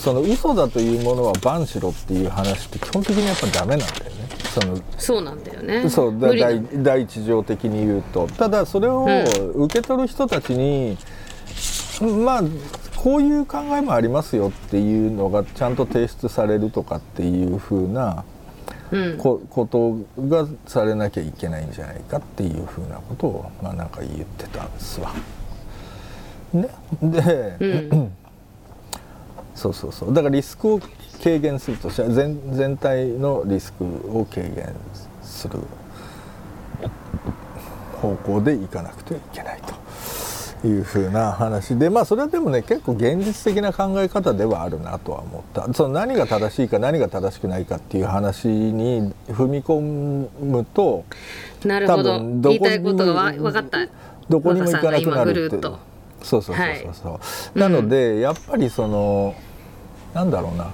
[0.01, 4.26] その嘘だというものは ban しろっていう話って基本的にやっぱダメなんだよね。
[4.61, 5.91] そのそうなんだよね。
[5.91, 8.27] そうだ第第一条的に言うと。
[8.27, 9.07] ただそれを
[9.55, 10.97] 受け取る人たちに、
[12.25, 12.43] まあ
[12.97, 18.25] こういう考えもありますよっていうのがちゃんと提出されるとかっていうふうな
[18.91, 19.19] うん。
[19.19, 25.13] こことがされなきゃいけないんじゃないかっていうふうなことをまあなんか言ってたんですわ。
[26.55, 26.69] ね、
[27.03, 28.17] で、うん
[29.57, 30.15] そうそうそう。
[30.15, 30.81] だからリスクを
[31.23, 34.73] 軽減するとしては全全体のリスクを軽減
[35.23, 35.59] する
[38.01, 39.63] 方向でいかなくてはいけない
[40.63, 45.73] というふうな話でまあそれはでもね結構現実的な考え方ではあるなとは思った。
[45.73, 51.05] その何が正しいか何が正しくないかっていう話に踏み込むと
[51.65, 52.21] なるほど。
[52.21, 53.79] 言いたいことがわ分かった。
[54.29, 55.69] どこにも行かなくなるって
[56.23, 57.21] そうそうそうそうそ
[57.55, 59.35] う、なので、やっぱりその
[60.17, 60.73] なんだろうな。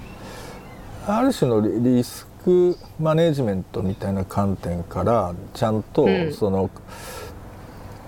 [1.05, 6.33] ある種のリリスクマネジメントみたいな観点からちゃんとうん。
[6.33, 6.69] その、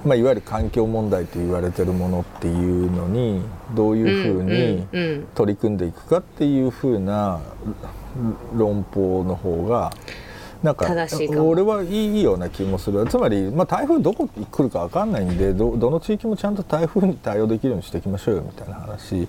[0.05, 3.41] まあ、いわゆる環境問題と言われてるものっていうのに
[3.75, 7.41] どういうふうにうんうん取り組んでいくかっていうふうな
[8.55, 9.91] 論法の方が
[10.63, 10.85] なんか
[11.37, 13.05] 俺はいいような気もする。
[13.07, 19.27] つまり、まあ、台風どこ来るか分かんないんでどどの地域もちゃんと台風に対応できるようにしていきましょうよみたいな話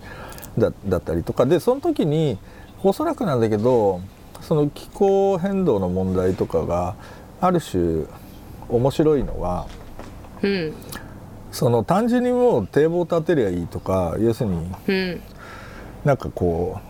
[0.59, 2.38] だだったりとかでその時に
[2.83, 4.01] おそらくなんだけど
[4.40, 6.95] その気候変動の問題とかが
[7.40, 8.05] ある種
[8.69, 9.66] 面白いのは
[10.42, 10.75] うん。
[11.53, 15.21] その単純にもう堤防建てりゃいいとか要するにうん。
[16.05, 16.81] なんかこ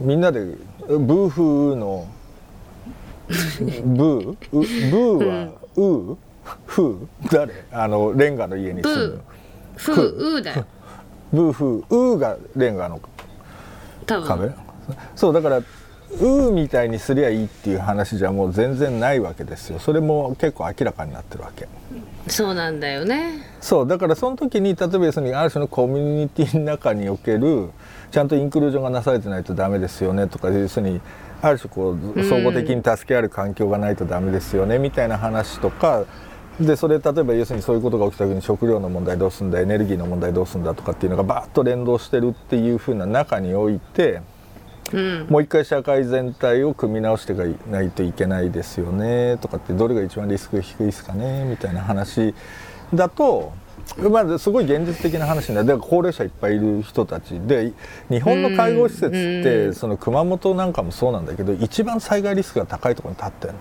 [0.00, 0.40] うみんなで
[0.86, 2.08] ブーフーの
[3.28, 6.16] ブーうブーは、うー
[6.66, 7.64] フー誰？
[7.72, 9.20] あのレンガの家に住む。
[9.76, 10.66] ふううだよ。
[11.32, 13.00] ブーフーうーがレンガの
[14.06, 14.28] 多分。
[14.28, 14.52] 壁？
[15.16, 19.78] そうだからうーみたいにすりゃいいっていう話じゃもう全然ないわけですよ。
[19.78, 21.66] それも結構明らかになってるわけ。
[22.28, 23.46] そうなんだよね。
[23.60, 27.70] そうだからその時に例えば要するにある種のコミュニティの中における
[28.10, 31.00] ちゃんとインクルージョンがなされてないとダメですよねとか要するに
[31.42, 36.04] ある種こう総合的に助け合える環境がないとダメですよねみたいな話とか
[36.60, 44.20] でそれ例えば要するにそういうことが起きた時に食料の問題どうすんだエネルギーの問題どうすんだとかっていうのがバーッと連動してるっていうふうな中において
[44.92, 45.26] うん。
[45.28, 52.34] もう一回社会全体を組み直していかないといけないですよねとかってどれが一番リスクが低いですかねみたいな話
[52.94, 53.52] だと
[53.98, 57.72] まずすごい現実的な話になるだから高齢者いっぱいいる人たちで
[58.08, 59.42] 日本の介護施設っうん。
[59.42, 63.58] てその熊本なんかもそうなんだけど一番災害リスクが高いところに立ってるの。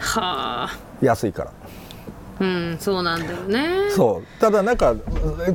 [0.00, 1.52] はあ安いから。
[2.40, 3.90] うんそうなんだよね。
[3.90, 4.40] そう。
[4.40, 4.94] ただなんか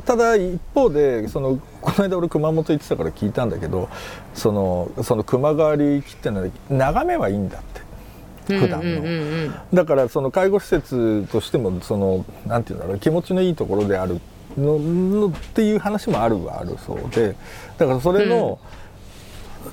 [0.04, 3.88] ただ一方でそのこの間俺熊本行ってたから聞いたんだけど
[4.34, 7.86] そのその球磨川流域ってのは眺めはいいんだって。
[8.46, 9.10] 普段の、うんうんうん。
[9.10, 14.20] うんだからその介護施設としてもそのなんていうんだろう気持ちのいいところである
[14.56, 17.34] ののっていう話もあるはあるそうで
[17.76, 18.58] だからそれの、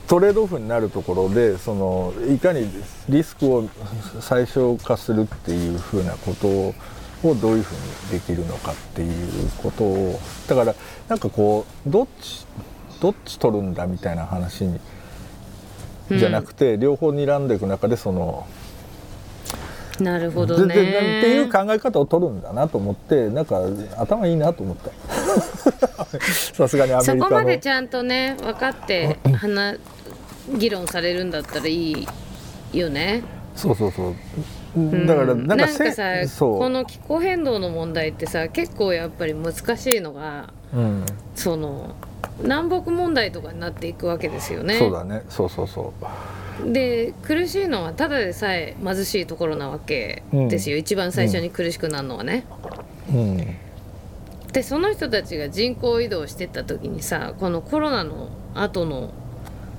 [0.08, 2.68] トレードオフになるところでそのいかに
[3.10, 3.70] リスクを
[4.20, 6.74] 最小化するっていうふうなことを
[7.36, 10.76] どういうふうにできるのかっていうことをだから
[11.08, 12.46] なんかこうどっち
[13.00, 14.80] どっち取るんだみたいな話に
[16.10, 18.46] じゃなくて、両方睨んでいく中でその
[20.00, 23.62] なるほどでねでっていう考え方を取るんだなと思ってなんか
[23.98, 24.92] 頭いいなと思った。
[26.54, 27.30] さすがにアメそリカの。
[27.30, 29.80] こまでちゃんとね分かって話
[30.58, 32.08] 議論されるんだったらいい
[32.74, 33.24] よね。
[33.56, 34.14] そうそうそう。
[35.06, 36.04] だからうんなんかせさ
[36.40, 41.06] この気候変動の問題ってさ結構やっぱり難しいのがうん。
[41.36, 41.96] その
[42.42, 44.78] 南北問題とかになっていくわけですよね。
[44.80, 45.24] そうだね。
[45.30, 46.06] そうそうそう
[46.72, 52.46] で苦しいのはただでさえ貧しいところなわけですよ、一番最初に苦しくなるのはね、
[53.10, 53.56] うん。
[54.52, 59.12] でその人たちが人口移動してった時にさこのコロナの後の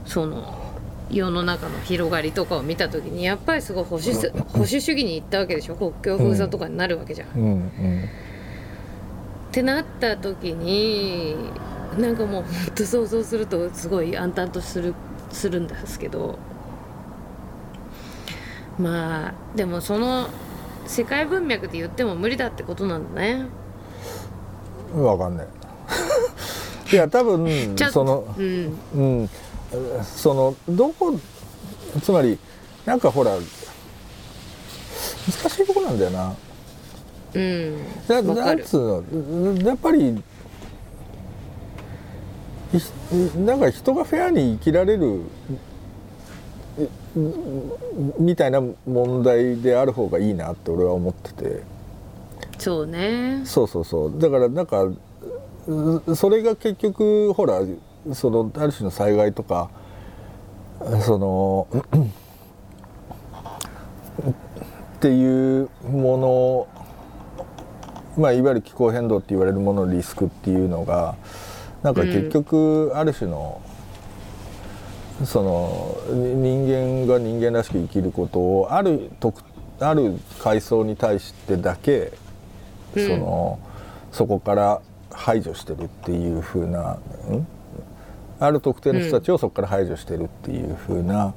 [0.04, 0.62] その
[1.10, 5.76] 世の中の広がりとかを見た時にやっぱりすごい保守す保守主義に行ったわけでしょ。
[5.76, 7.28] 国境封鎖とかになるわけじゃん。
[7.36, 7.44] うん。
[7.44, 8.04] うん。
[9.50, 11.36] ってなった時に
[11.98, 14.94] なんかもうほんと想像するとすごい暗淡とする
[15.30, 16.38] するんですけど
[18.78, 20.28] まあでもその
[20.86, 23.46] 世界文脈で言っても無理だってことなんだね。
[24.94, 25.46] わかんない。
[26.92, 28.78] いや多分 そのうん。
[28.94, 29.30] うん。
[30.04, 31.14] そのどこ
[32.02, 32.38] つまり
[32.84, 33.42] なんかほら難
[35.50, 36.34] しいとこなんだよな。
[37.34, 37.76] うん。
[38.08, 38.34] なわかる。
[38.34, 39.68] なんつうの？
[39.68, 40.22] やっぱり
[42.72, 45.20] ひなんか人がフェアに生きられる
[45.50, 45.56] え
[48.18, 51.62] みたいな問題である方がいいなって俺は思ってて。
[52.58, 53.42] そうね。
[53.44, 54.18] そうそうそう。
[54.18, 54.84] だからなんか
[55.66, 57.60] うそれが結局ほら
[58.12, 59.70] そのある種の災害とか
[61.04, 61.68] その
[64.96, 66.68] っていうも
[68.16, 71.16] のまあいわゆる気候変動って言われるもののリスクっていうのが
[71.82, 73.60] なんか結局ある種の、
[75.24, 79.42] その人間が人間らしく生きることをある特
[79.80, 82.12] ある階層に対してだけ
[82.94, 83.58] その、
[84.12, 87.46] そこから排除してるっていうふうな、ん？
[88.38, 91.34] ある特定の人たちをそこから排除してるっていうふうな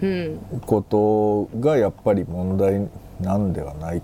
[0.00, 0.38] うん。
[0.66, 2.88] ことがやっぱり問題
[3.20, 4.02] なんではない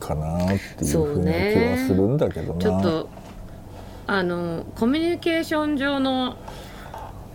[0.00, 0.48] かなっ
[0.78, 2.60] ていうふうな気はするんだけどな。
[2.60, 3.08] ちょっと
[4.08, 6.36] あのコミュニケーション上の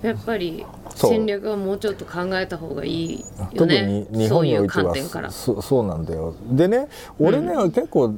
[0.01, 0.65] やっぱり
[0.97, 3.25] 戦略はもうちょっと考えた方がいいよ
[3.55, 5.31] 特ねに日本においては観点から。
[5.31, 6.35] そそうなんだよ。
[6.51, 6.87] でね
[7.19, 8.15] 俺ね、結構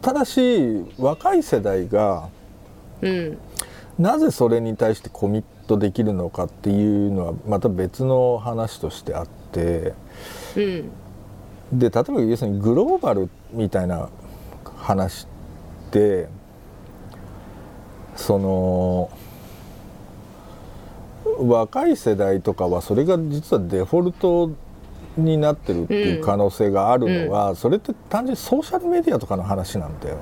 [0.00, 2.28] ただし若い世代が
[3.00, 3.38] うん。
[3.98, 9.92] なぜそれに対してコミットできるのかっていうのはまた別の話としてあって
[10.56, 10.90] うん。
[11.78, 14.08] で例えば要するにグローバルみたいな
[14.76, 15.26] 話
[15.88, 16.28] って
[18.16, 19.10] その
[21.48, 24.50] 若い世代とかはそれが実はデフォルト
[25.16, 30.18] になってるっていう可能性があるのは、それって単純にソーシャルメディアとかの話なんだよ。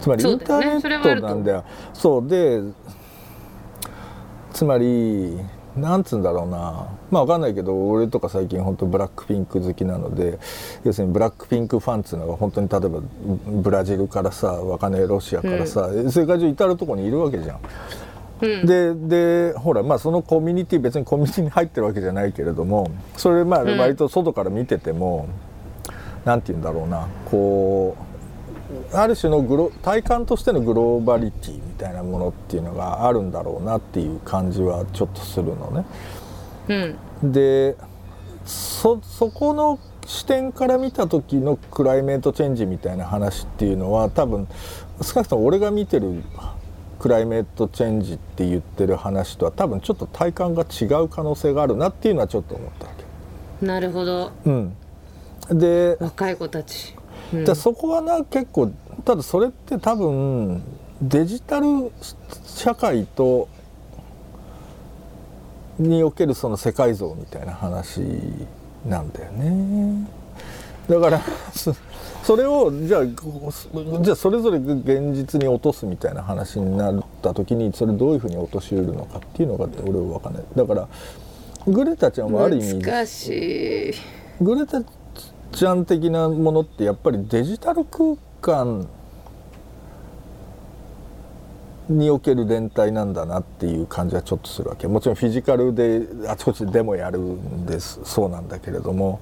[0.00, 1.64] つまりインターネットなんだよ。
[1.92, 2.60] そうで
[4.52, 5.38] つまり
[5.76, 10.38] なんつうんだろうなまあわかんないけど俺とか最近本当ブラックピンク好きなので
[10.84, 13.00] 要するにブラックピンクファンっていうのが本当に例えば
[13.62, 17.60] ブラジルからさわかんないロシアからさ、世界中至る所にいるわけじゃん。
[18.42, 18.66] うん。
[18.66, 23.78] ででほらまあそのコミュニティ別にコミュニティに入ってるわけじゃないけれどもそれまあうん。
[23.78, 25.28] 割と外から見てても、
[26.24, 27.96] なんて言うんだろうなこ
[28.92, 36.96] うある種のグロ体感としてのグローバリティみたいなものっていうのがあるんだろうなっていう感じはちょっとするのね。
[37.22, 37.32] うん。
[37.32, 37.76] で
[38.44, 44.48] そそこの視点から見た時のクライメートチェンジみたいな話っていうのは多分
[45.00, 46.24] 少なくとも俺が見てる
[47.02, 52.92] クライメートチェンジって言ってる話とは多分ちょっと体感が違う可能性があるなっていうのはちょっと思ったわ
[53.60, 53.66] け。
[53.66, 54.30] なるほど。
[54.44, 54.76] うん、
[55.50, 56.94] で若い子たち、
[57.34, 57.44] うん。
[57.44, 58.70] でそこはな結構
[59.04, 60.62] ただそれって多分
[61.02, 61.90] デジタル
[62.46, 63.48] 社会と
[65.80, 68.00] におけるその世界像みたいな話
[68.86, 70.08] なんだよね。
[70.88, 71.20] だから
[72.22, 80.44] それをじゃあじゃあそれぞれ現実に落とすみたいな話になった時にそれどういうふうに落としうるのかっていうのが俺は分かんない。
[80.54, 80.88] だから
[81.66, 83.92] グレタちゃんはある意味難しい
[84.40, 84.82] グレタ
[85.52, 88.88] ちゃん的なものってやっぱりデジタル空間
[91.88, 94.86] における連帯なんだなっていう感じはちょっとするわけ。
[94.86, 98.00] もちろんフィジカルであちこちでデモやるんです。
[98.04, 99.20] そうなんだけれども。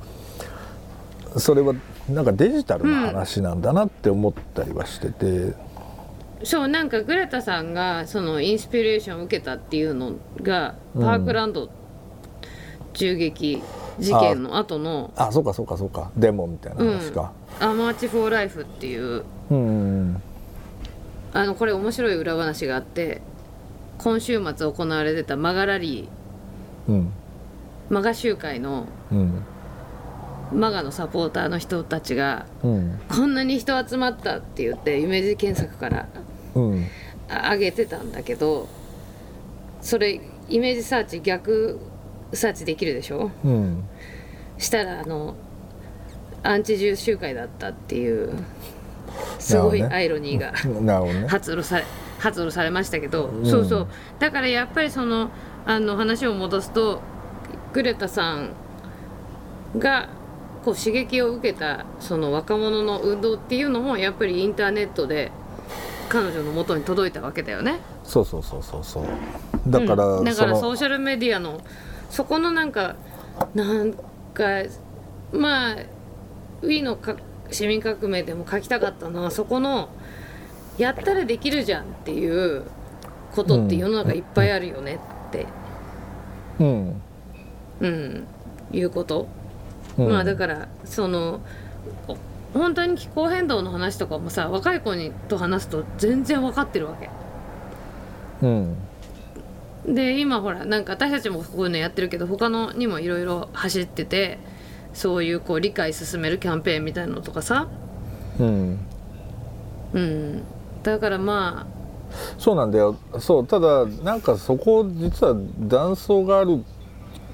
[1.36, 1.74] それは
[2.14, 5.54] なんかデジタルな話なんだなって思ったりはしてて、
[6.44, 11.68] そうなんかグレタさんがそのインスピレーションを受けたっていうのが、うんパークランド
[12.94, 13.62] 銃撃
[13.98, 16.10] 事件の後のあそうかそうかそうか。
[16.16, 17.32] デモみたいな話か。
[17.46, 19.22] 「あ March for Life」っていう。
[19.50, 20.22] うん
[21.32, 23.20] あのこれ面白い裏話があって
[23.98, 26.08] 今週末行われてたマガラリ
[26.88, 27.00] うん。
[27.02, 27.06] ー
[27.88, 29.44] マガ集会のうん
[30.52, 33.00] マガのサポーターの人たちがうん。
[33.08, 36.08] こんなに人集まったって言ってイメージ検索から
[36.54, 36.86] うん。
[37.28, 38.68] あ上げてたんだけど
[39.80, 41.78] それイメージサーチ逆
[42.32, 43.30] サーチできるでしょ？
[43.44, 43.84] うん。
[44.58, 45.36] したらあの
[46.42, 48.32] アンチ銃集会だったっていう
[49.38, 51.28] すごいアイロニーがなるほどね。
[51.28, 51.84] 発露され
[52.18, 53.46] 発露されましたけど、うん。
[53.46, 53.88] そうそう。
[54.18, 55.30] だからやっぱりその
[55.66, 57.00] あの話を戻すと
[57.72, 58.50] グレタさん
[59.78, 60.08] が
[60.64, 65.32] こう刺激を受けたその若者の運動っていうのもやっぱりインターネットで
[66.08, 67.78] 彼女の元に届いたわけだよね。
[68.04, 69.04] そうそうそうそうそう。
[69.68, 70.24] だから、うん。
[70.24, 71.60] だからソーシャルメディアの
[72.10, 72.96] そこのなんか
[73.54, 74.64] なんか
[75.32, 75.76] まあ
[76.62, 77.16] ウィーのか
[77.50, 79.88] 市民革命でも書きたかったのはそこの
[80.78, 82.64] やったらできるじゃんっていう
[83.34, 84.98] ことって世の中いっぱいあるよね
[85.28, 85.46] って、
[86.58, 87.02] うん、
[87.80, 88.26] うん、
[88.72, 89.28] いうこと、
[90.04, 90.12] うん。
[90.12, 91.40] まあだからその
[92.08, 92.16] お
[92.52, 97.10] 本当に気候変動の話とかもさ若い子にと話すと全然分かってるわけ。
[98.42, 98.76] うん。
[99.86, 104.38] で今ほらなんか私たちもこういうのやってるけど他のにもいろいろ走ってて
[104.92, 107.68] そういうこう理解進めるキャンペーンみたいなのとかさ。
[108.38, 108.78] うん。
[109.92, 110.42] うん。
[110.82, 111.66] だからま
[112.38, 112.96] そうなんだよ。
[113.18, 116.64] そうただなんかそこ実は断層がある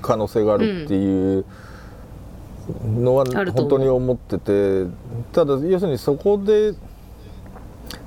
[0.02, 1.44] 可能性があるっていう
[2.84, 4.86] のは本当に思ってて
[5.32, 6.74] ただ要するにそこで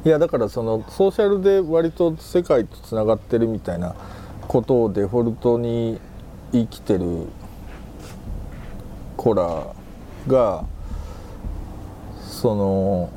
[0.05, 3.95] いやだからそのソーシャルで割と世界とつながってるみたいな
[4.47, 5.99] ことをデフォルトに
[6.51, 7.27] 生きてる
[9.15, 9.73] 子ら
[10.27, 10.65] が
[12.21, 13.09] その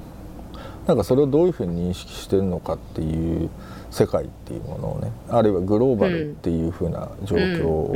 [0.87, 3.51] なんかそれをどういうふうに認識してるのかっていう
[3.91, 7.95] 世界っていうものをねあるいはグローバルっていうふうな状あ況を、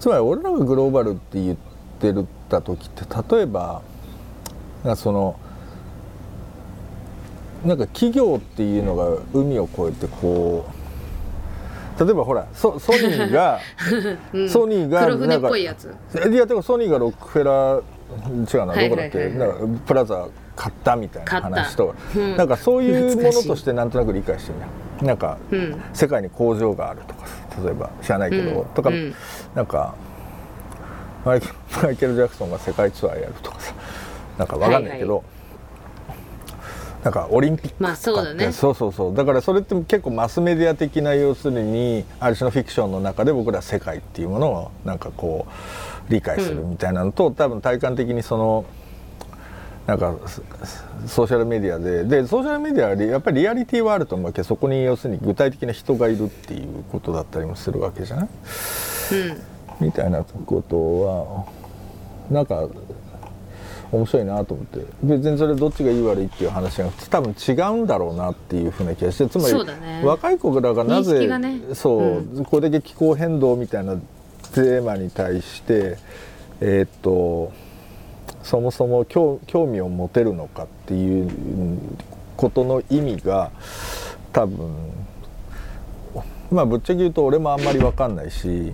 [0.00, 1.67] つまり俺らがグローバルって言って
[2.12, 3.04] るた時って
[3.36, 3.82] 例えば
[4.84, 5.38] なんかその
[7.64, 10.78] なんか企業っていうのが海を越えてこう
[12.04, 13.58] 例えばほらソソニーが、
[14.32, 14.48] うん。
[14.48, 15.74] ソニーがなんかぽいや
[16.46, 17.82] でもソニーがロックフェラー
[18.56, 22.36] 違うな、はいどこだっけ、なんかプラザ買ったみたいな話とか、うん。
[22.36, 24.58] なんかそういうものとしてなんとなく理解してる
[25.00, 25.82] じなんか、うん。
[25.92, 27.26] 世界に工場があるとか
[27.64, 28.64] 例えば知らないけど、うん。
[28.66, 29.14] とか、うん。
[29.56, 29.94] なんか
[31.24, 33.74] マイケル・ジャクソンが世界ツアーやるとかさ
[34.38, 35.24] なんかわかんないけど、はい
[37.04, 38.50] なんかオリンピックまあそうだね。
[38.50, 39.14] そうそうそう。
[39.14, 45.46] だからそれって結構マスメディア的な要するにある種のフィクションの中で僕らは世界っていうものをなんかこ
[46.08, 48.64] う理解するみたいなのと、多分体感的にその
[49.86, 50.42] なんかソ
[51.06, 58.28] ソーシャルメディアででソーシャルメディアはやっぱりリアリティはあると思うわけそこに要するに具体的な人がいるっていうことだったりもするわけじゃない？
[59.80, 61.46] みたいなことは
[62.30, 62.68] なんか
[63.90, 64.80] 面白いなと思って。
[65.02, 70.02] 別にそれどっちがいい悪いっていう話じゃなくて多分違うんだろうなっていうふうな気がしてつまり、ね。
[70.04, 71.60] 若い子らがなぜ、がね。
[71.72, 73.96] そう、これだけ気候変動みたいな
[74.54, 75.96] テーマに対して
[76.60, 77.52] えーっと
[78.42, 81.78] そもそも興興味を持てるのかっていう
[82.36, 83.50] ことの意味が
[84.32, 84.74] 多分
[86.50, 88.72] まあぶっちゃけ言うと俺もあんまり分かんないし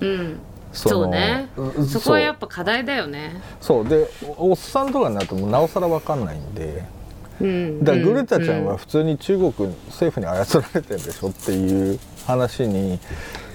[0.00, 0.08] うん。
[0.08, 0.40] うん
[0.74, 3.40] そのそうねうそこはやっぱ課題だよね。
[3.60, 3.88] そう。
[3.88, 6.82] でおおっさんとかになるともうなおさら分かんないんで。
[7.40, 7.84] うん。
[7.84, 8.78] だからグレタちゃんはうん。
[8.78, 9.52] 普通に中国
[9.86, 12.98] 政府に操られてるでしょっていう話に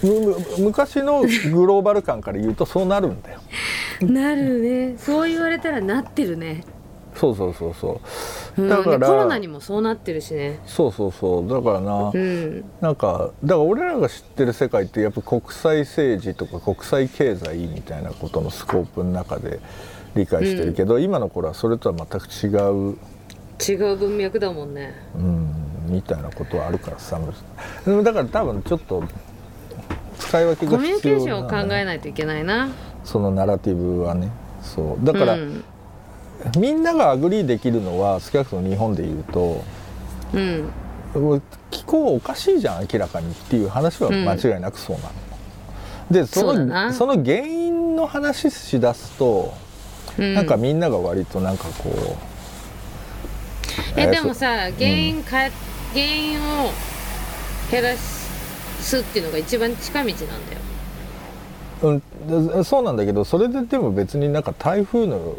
[0.02, 3.40] むむ昔のグローバル感から言うとそうなるんだよ。
[4.02, 4.96] なるね。
[4.98, 6.64] そう言われたらなってるね、
[7.20, 8.02] そうそうそうそ
[8.58, 8.62] う。
[8.62, 8.98] うん、だから。
[8.98, 10.60] でコロナにもそうなってるしね。
[10.66, 11.50] そうそうそう。
[11.50, 12.64] だからな、うん。
[12.80, 19.60] なんかだから俺らが知ってる世界ってやっぱ国際政治とか国際経済みたいなことのスコープの中で
[20.16, 22.98] 理解してるけど、今の頃はそれとは全く違う。
[23.62, 24.96] 違う文脈だもんね。
[25.16, 25.54] うん。
[25.88, 27.20] みたいなことはあるからさ。
[27.86, 29.04] でもだから多分ちょっと
[30.20, 32.70] 使い分けがコミュニケー必要ションを考えないといけないな。
[33.04, 34.30] そのナラティブはね。
[34.62, 35.06] そう。
[35.06, 35.64] だから、うん
[36.58, 39.64] みんなが agree できるのは少なくとも日本で言うと
[40.34, 40.72] うん。
[41.72, 45.10] 気候おかしいじゃん明らかにっていう話は間違いなくそうなの、
[46.12, 46.86] でそそうだな。
[46.88, 49.54] のその原因の話しだすと、
[50.18, 50.34] うん。
[50.36, 55.52] なんかみんなが割となんかこうえでもさ原因かえ、
[55.94, 56.72] 原因を
[57.72, 60.32] 減らすっていうのが一番近道なんだよ。
[61.82, 62.02] うん、
[62.56, 65.38] でそうなんだけどそれででも別になんか台風のう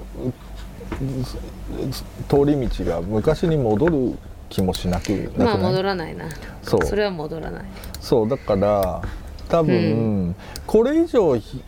[2.29, 4.19] 通り道が昔に戻る
[4.49, 6.27] 気もしなくなくない、まあ戻らないな。
[6.63, 6.85] そう。
[6.85, 7.65] それは戻らない。
[8.01, 9.03] そうだから
[9.49, 10.35] 多分、
[10.67, 11.63] これ以上ひ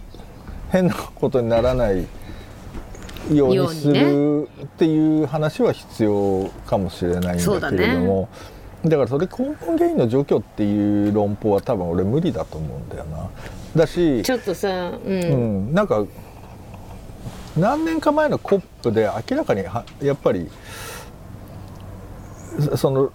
[0.70, 2.06] 変なことにならない
[3.32, 8.28] ようにすよるっていう話は必要かもしれないんだけれども。
[8.84, 13.30] だ,、からそれ根本原因の除去っていう論法は多分俺無理だと思うんだよな。
[13.76, 15.36] だしちょっとさうん、う
[15.70, 16.04] ん、なんか
[17.56, 20.48] 何年か前のコップで明らかにはやっぱり
[22.58, 23.12] そその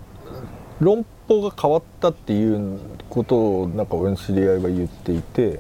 [0.80, 2.80] 論法が変わったっていう
[3.10, 5.60] ことをなんか俺の知り合いが言っていて。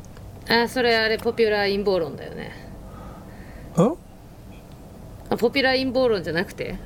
[0.49, 2.51] あそれあれポピュラー陰謀論だよね。
[3.75, 3.95] うん
[5.29, 6.77] あポピュラー陰謀論じゃなくて？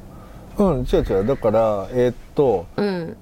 [0.57, 1.25] うん違う違う。
[1.25, 3.17] だからえーっとうん。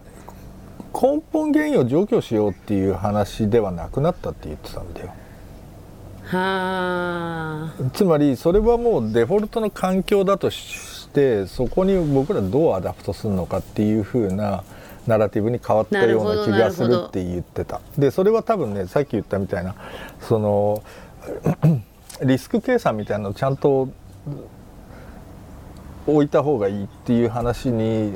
[0.94, 5.08] 根本原因を除去しようっていう話ではなくなったって言ってたんだよ。
[5.08, 5.19] はあ
[7.94, 14.64] つまりそれはもうデフォルトの環境だとしてそこに僕らどう adapt するのかっていう風な
[15.08, 17.82] ナラティブに変わったような気がするって言ってた。
[17.98, 19.76] でそれは多分ねさっき言ったみたいな
[20.22, 20.84] その
[22.24, 23.90] リスク計算みたいなのをちゃんと
[26.06, 28.14] 置いた方がいいっていう話に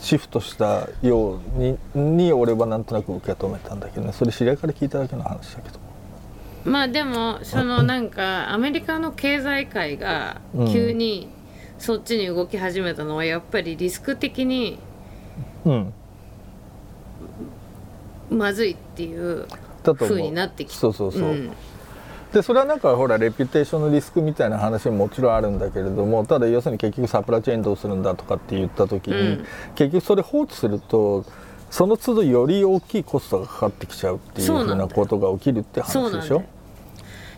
[0.00, 4.12] シフトしたようにに俺はなんとなく受け止めたんだけどね。
[4.12, 5.81] それ知り合いから聞いただけの話だけど
[6.64, 10.40] まあでもそのなんかアメリカの経済界が
[10.72, 11.28] 急に
[11.78, 14.78] そっちに動き始めたのはやっぱりリスク的に
[15.64, 15.92] うん。
[18.30, 19.46] まずいっていう
[19.82, 20.08] だと思う。
[20.08, 21.52] 風になってきてそうそうそう、ん。
[22.32, 29.46] でそれはなんかほらレピュテーションのリスクみたいな話ももちろんあるんだけれどもただ要するに結局サプライチェーンどうするんだとかって言った時に、うん。
[29.74, 31.24] 結局それ放置すると
[31.72, 36.22] その都度より大きいコストがかかってきちゃうっていうふうなことが起きるってそうなんだよ。
[36.22, 36.44] 話でしょ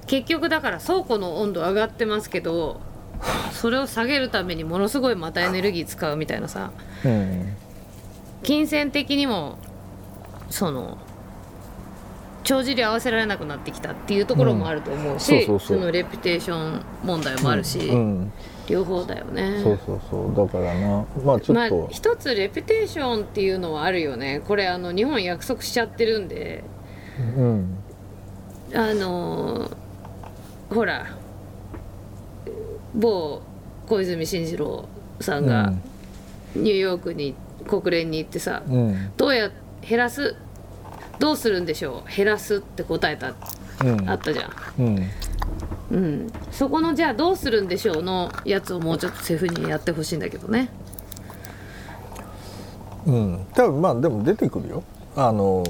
[0.09, 2.81] 結局だから倉庫の温度上がってますけど
[3.55, 6.73] それを下げるためにものすごいまたエネルギー使うみたいなさ。
[7.05, 7.57] うん
[8.43, 9.57] 金銭的にも
[10.51, 10.99] その
[12.43, 15.61] 帳尻合わせられなくなってきたっていうところもあると思うし、うん。
[15.61, 18.33] そのレピュテーション問題もあるし、うん
[18.69, 19.61] 両方だよね。
[19.63, 20.35] そうそうそう。
[20.35, 21.05] だからな。
[21.25, 24.41] まあちょまあっと、一つレピュテーションっていうのはあるよね。
[24.47, 26.65] これあの日本約束しちゃってるんで。
[27.37, 27.79] うん。
[28.75, 29.77] あのー
[30.75, 31.17] ほら。
[32.95, 33.43] 某
[33.89, 34.89] 小泉進次郎
[35.21, 35.73] さんが
[36.55, 37.35] ニューヨークに
[37.67, 39.13] 国連に行ってさ、うん。
[39.17, 39.51] どうや
[39.83, 40.37] 減らす？
[41.19, 42.17] どうするんでしょう？
[42.17, 43.35] 減らすって答えた
[43.85, 44.09] うん。
[44.09, 44.53] あったじゃん、
[45.91, 45.97] うん。
[45.97, 50.69] うん、そこのじゃあどうするんでしょうのやつをもうちょっとそういうふうにやってほしいんだけどね。
[53.07, 53.47] うん。
[53.55, 54.83] 多分まあでも出てくるよ。
[55.17, 55.65] あの、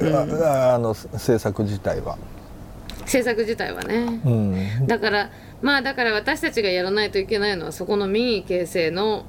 [0.00, 2.16] ああの政策自体は。
[3.02, 4.86] 政策自体はね、うん。
[4.86, 5.30] だから
[5.62, 9.24] まあだから私たちがやらないといけないのはそこの民意形成の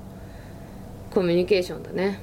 [1.13, 2.20] コミュニケーションだね。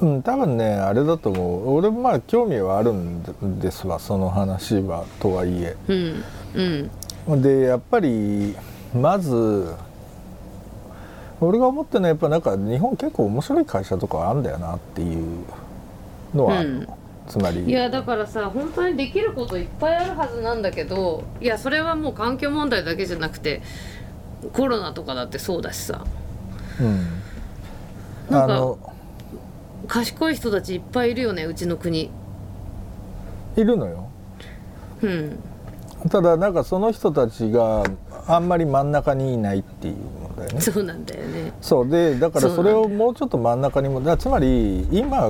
[0.00, 1.76] うん、多分ねあれだと思う。
[1.76, 3.22] 俺もまあ興味はあるん
[3.60, 5.76] ですわその話はとはいえ。
[5.88, 6.24] うん。
[6.54, 6.90] うん
[7.28, 8.54] でやっぱり
[8.94, 9.74] まず
[11.40, 15.44] 俺が思ってるのはやっぱなんか日本結構面白い会社とかあるんだよなっていう
[16.34, 16.88] のはあるの、うん。
[17.28, 17.64] つまり。
[17.64, 23.60] いやだからさ本当にできることいっぱいあるはずなんだけどいやそれはもう環境問題だけじゃなくて
[24.52, 26.04] コロナとかだってそうだしさ。
[26.80, 27.06] うん。
[28.30, 28.76] なんか
[29.88, 32.10] 賢い人たちいっぱいいるよねうちの国。
[33.56, 34.08] いるのよ。
[35.02, 35.38] うん
[36.10, 37.84] ただなんかその人たちが
[38.26, 39.94] あんまり真ん中にいないっていう
[40.52, 40.60] ね。
[40.60, 41.52] そうなんだよね。
[41.60, 41.88] そう。
[41.88, 45.28] でだからそれをもうちょっと真ん中にもだつまり今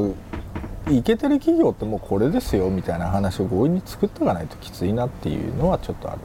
[0.90, 6.16] いけてる企業ってもうこれですよみたいな話を強引に作っていかないときついなっていうのはちょっとあ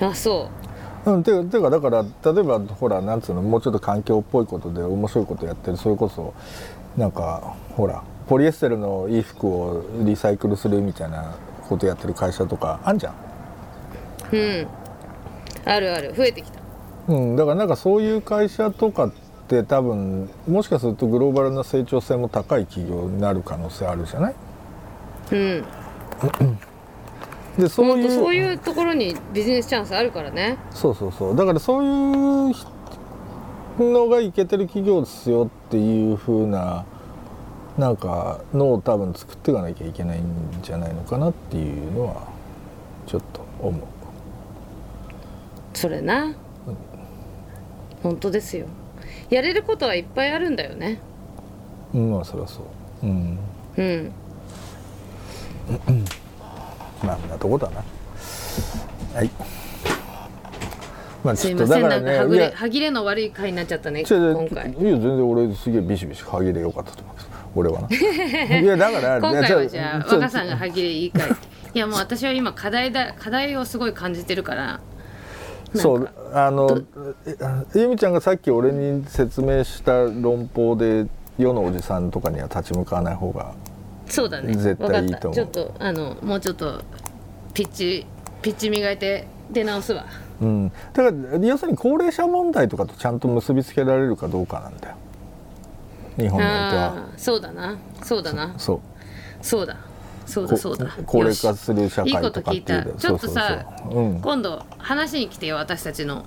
[0.00, 0.06] る。
[0.06, 0.48] あそ
[1.06, 1.10] う。
[1.10, 5.76] ん、てていうかだから例えばほらなんつうのもうちょっと環境っぽいことで面白いことやってる。
[5.76, 6.34] それこそ
[6.96, 11.34] なんかほらポリエステルの衣服をリサイクルするみたいな
[11.68, 13.14] ことやってる会社とかあんじゃん。
[14.32, 14.66] ううん。
[15.64, 16.14] あるある。
[16.14, 16.58] 増えてきた。
[17.08, 19.12] うん、だからなんかそういう会社とかっ
[19.48, 24.34] て多分もしかするとグローバルな成長性も高い企業になる可能性あるじゃない？
[25.32, 25.64] うん。
[27.58, 30.58] でそういうそういうところにビジネスチャンスあるからね。
[30.70, 31.36] そうそうそう。
[31.36, 32.54] だからそういう
[33.92, 36.84] のがいけてる企業ですよっていう風な
[37.78, 40.24] なんかのを多分作っていかなきゃいけないん
[40.62, 42.26] じゃないのかなっていうのは
[43.06, 43.82] ちょっと思う。
[45.74, 46.34] それな。
[48.02, 48.66] 本当ですよ。
[49.30, 51.00] やれることはいっぱいあるんだよね。
[51.94, 52.62] うんまあそりゃそ
[53.02, 53.06] う。
[53.06, 53.38] うん。
[53.76, 54.12] うん。
[57.04, 57.84] まあんなとこだな。
[59.14, 59.30] はい。
[61.22, 62.50] まあすいませんなんかはぐいや。
[62.50, 64.72] れ歯切れの悪い回になっちゃったね今回。
[64.72, 67.16] いや全然俺すげえビシビシ歯切れ良かったと思う
[67.58, 67.82] 俺は。
[67.82, 67.88] な
[68.58, 71.28] いやだから 今回はじゃあ若ささんが歯切れいい回
[71.74, 74.80] いやもう私は今課題だ課題をすごい感じてるから。
[75.74, 76.80] そうあの
[77.26, 77.36] え
[77.74, 81.06] ゆみちゃんがさっき俺に説明した論法で
[81.36, 83.52] 世のおじさんとかには立ち向かわない方が
[84.06, 84.54] そうだね。
[84.54, 85.44] 絶対いいと思う。
[85.44, 85.60] 分かった。
[85.60, 86.80] ちょっとあのもうちょっと
[87.52, 88.06] ピッチ
[88.40, 90.06] ピッチ磨いて出直すわ。
[90.40, 90.72] うん。
[90.94, 94.96] だから要するに高齢者問題とかとちゃんと結びつけられるかどうかなんだよ
[96.18, 97.08] 日本においては。
[97.16, 97.78] そうだな。
[98.02, 98.54] そうだな。
[98.58, 98.80] そう。
[99.40, 99.76] そうだ。
[100.26, 100.86] そうだそうだ。
[100.86, 102.82] こ高齢化する社会いいこと聞いた。
[102.84, 106.24] ちょっとさ今度話に来てよ私たちの。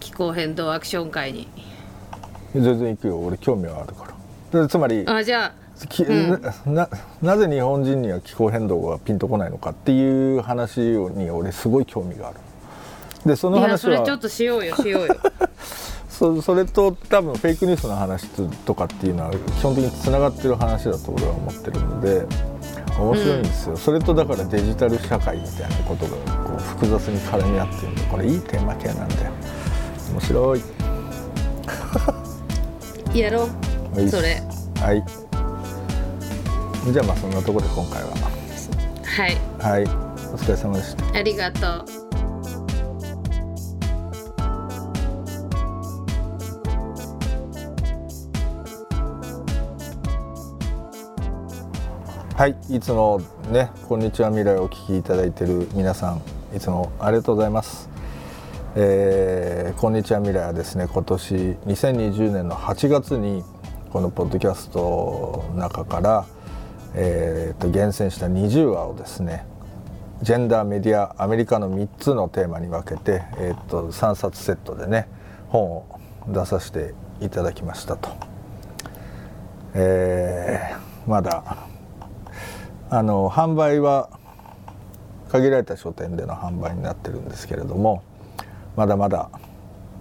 [0.00, 1.46] 気候変動アクション会に。
[2.54, 3.18] 全然行くよ。
[3.18, 4.06] 俺興味はあるか
[4.52, 4.62] ら。
[4.62, 5.52] でつまりあじゃ
[5.88, 6.42] きうん。
[6.42, 6.88] なな
[7.22, 12.38] なぜ日本人には気候変動がピンとこないのかっていう話に俺すごい興味がある。
[13.24, 15.16] でその話はそれちょっとしようよしようよ
[16.20, 18.28] そそれと多分フェイクニュースの話
[18.66, 22.26] とかっていうのは基本的につながってる話だと俺は思ってるので
[22.98, 26.10] 面白いんですよ、それとだからデジタル社会みたいなことが
[26.44, 29.32] こう複雑に絡み合ってるんでこれいいテーマ系なんだよ。
[30.12, 30.62] 面白い。
[33.18, 33.46] やろは
[33.96, 34.04] い。
[34.04, 34.42] うそれ。
[34.82, 35.02] はい。
[36.92, 38.10] じゃあまあそんなところで今回は。
[39.04, 39.38] はい。
[39.58, 39.84] はい。
[39.84, 41.18] お疲れ様でした。
[41.18, 41.99] ありがとう
[52.40, 53.20] はいいつも
[53.50, 56.22] ねこんにちは未来をお聞きいただいている皆さん
[56.56, 57.90] いつもありがとうございます
[58.74, 63.44] えーこんにちは未来はですね今年2020年の8月に
[63.90, 66.26] このポッドキャストの中から、
[66.94, 69.44] えーと厳選した20話をですね
[70.22, 75.08] ジェンダーメディアアメリカの3つのテーマに分けて、えー、と3冊セットでね
[75.48, 78.08] 本を出させていただきましたと。
[79.74, 81.69] えーまだ
[82.90, 84.10] あの販売は
[85.30, 88.02] 限られた書店での販売になってるんですけれども
[88.76, 89.30] まだまだ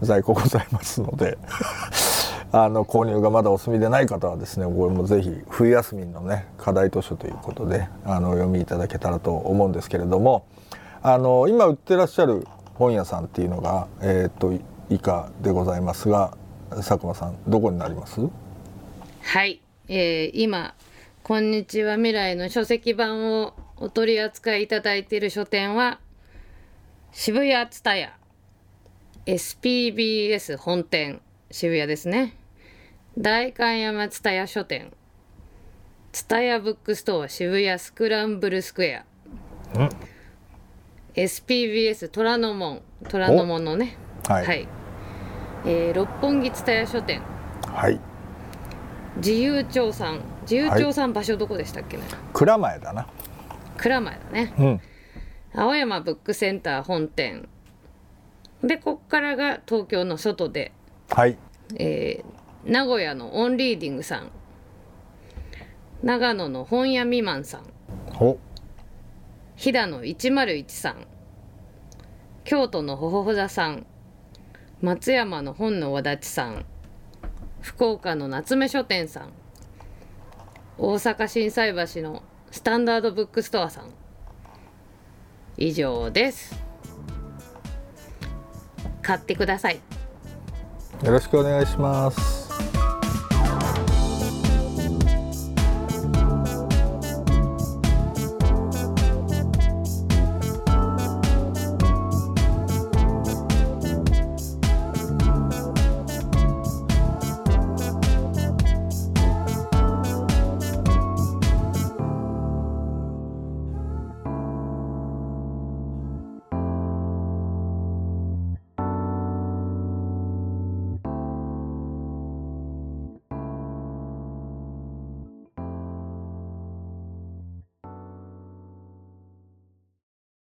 [0.01, 1.37] 在庫ございますので
[2.51, 10.45] あの購入がまだお済みでない方はですねこれもぜひ冬休みのね課題図書ということであの読みいただけたらと思うんですけれども
[11.03, 14.51] あの今売ってらっしゃる本屋さんっていうのが、えー、と
[14.89, 16.31] 以下でございますが
[16.71, 18.19] 佐久間さんどこになります？
[19.21, 20.73] はい、えー今
[21.29, 21.97] 「こんにちは。
[21.97, 25.99] 未来」の書籍版をお取り扱いいただいている書店は
[27.11, 28.17] 渋谷蔦屋。
[29.27, 31.21] SPBS 本店。
[31.51, 32.33] 渋谷ですね。
[33.15, 34.91] 代官山蔦屋書店。
[36.11, 39.05] 蔦屋ブックストア渋谷スクランブルスクエア。
[41.13, 42.81] SPBS 虎ノ門。
[43.07, 43.97] 虎ノ門のね。
[44.27, 44.67] はい。
[45.67, 47.21] えー六本木蔦屋書店。
[47.67, 47.99] はい。
[49.17, 53.07] 自由帳さん自由帳さん場所どこでしたっけね、蔵前だな。
[53.77, 54.53] 蔵前だね。
[54.57, 54.81] うん。
[55.53, 57.47] 青山ブックセンター本店。
[58.63, 60.71] でこっからが東京の外で、
[61.09, 61.37] はい。
[61.77, 64.31] えー名古屋のオンリーディングさん。
[66.03, 67.63] 長野の本屋未満さん。
[68.19, 68.37] お。
[69.55, 71.07] 飛騨の101さん。
[72.43, 73.85] 京都のほほほ座さん。
[74.81, 76.65] 松山の本のわだちさん。
[77.61, 79.31] 福岡の夏目書店さん
[80.81, 83.91] 大阪心斎橋のスタンダードブックストアさん。
[85.57, 86.57] 以上です。
[89.01, 89.81] 買ってください。
[91.03, 92.78] よろしくお願いします。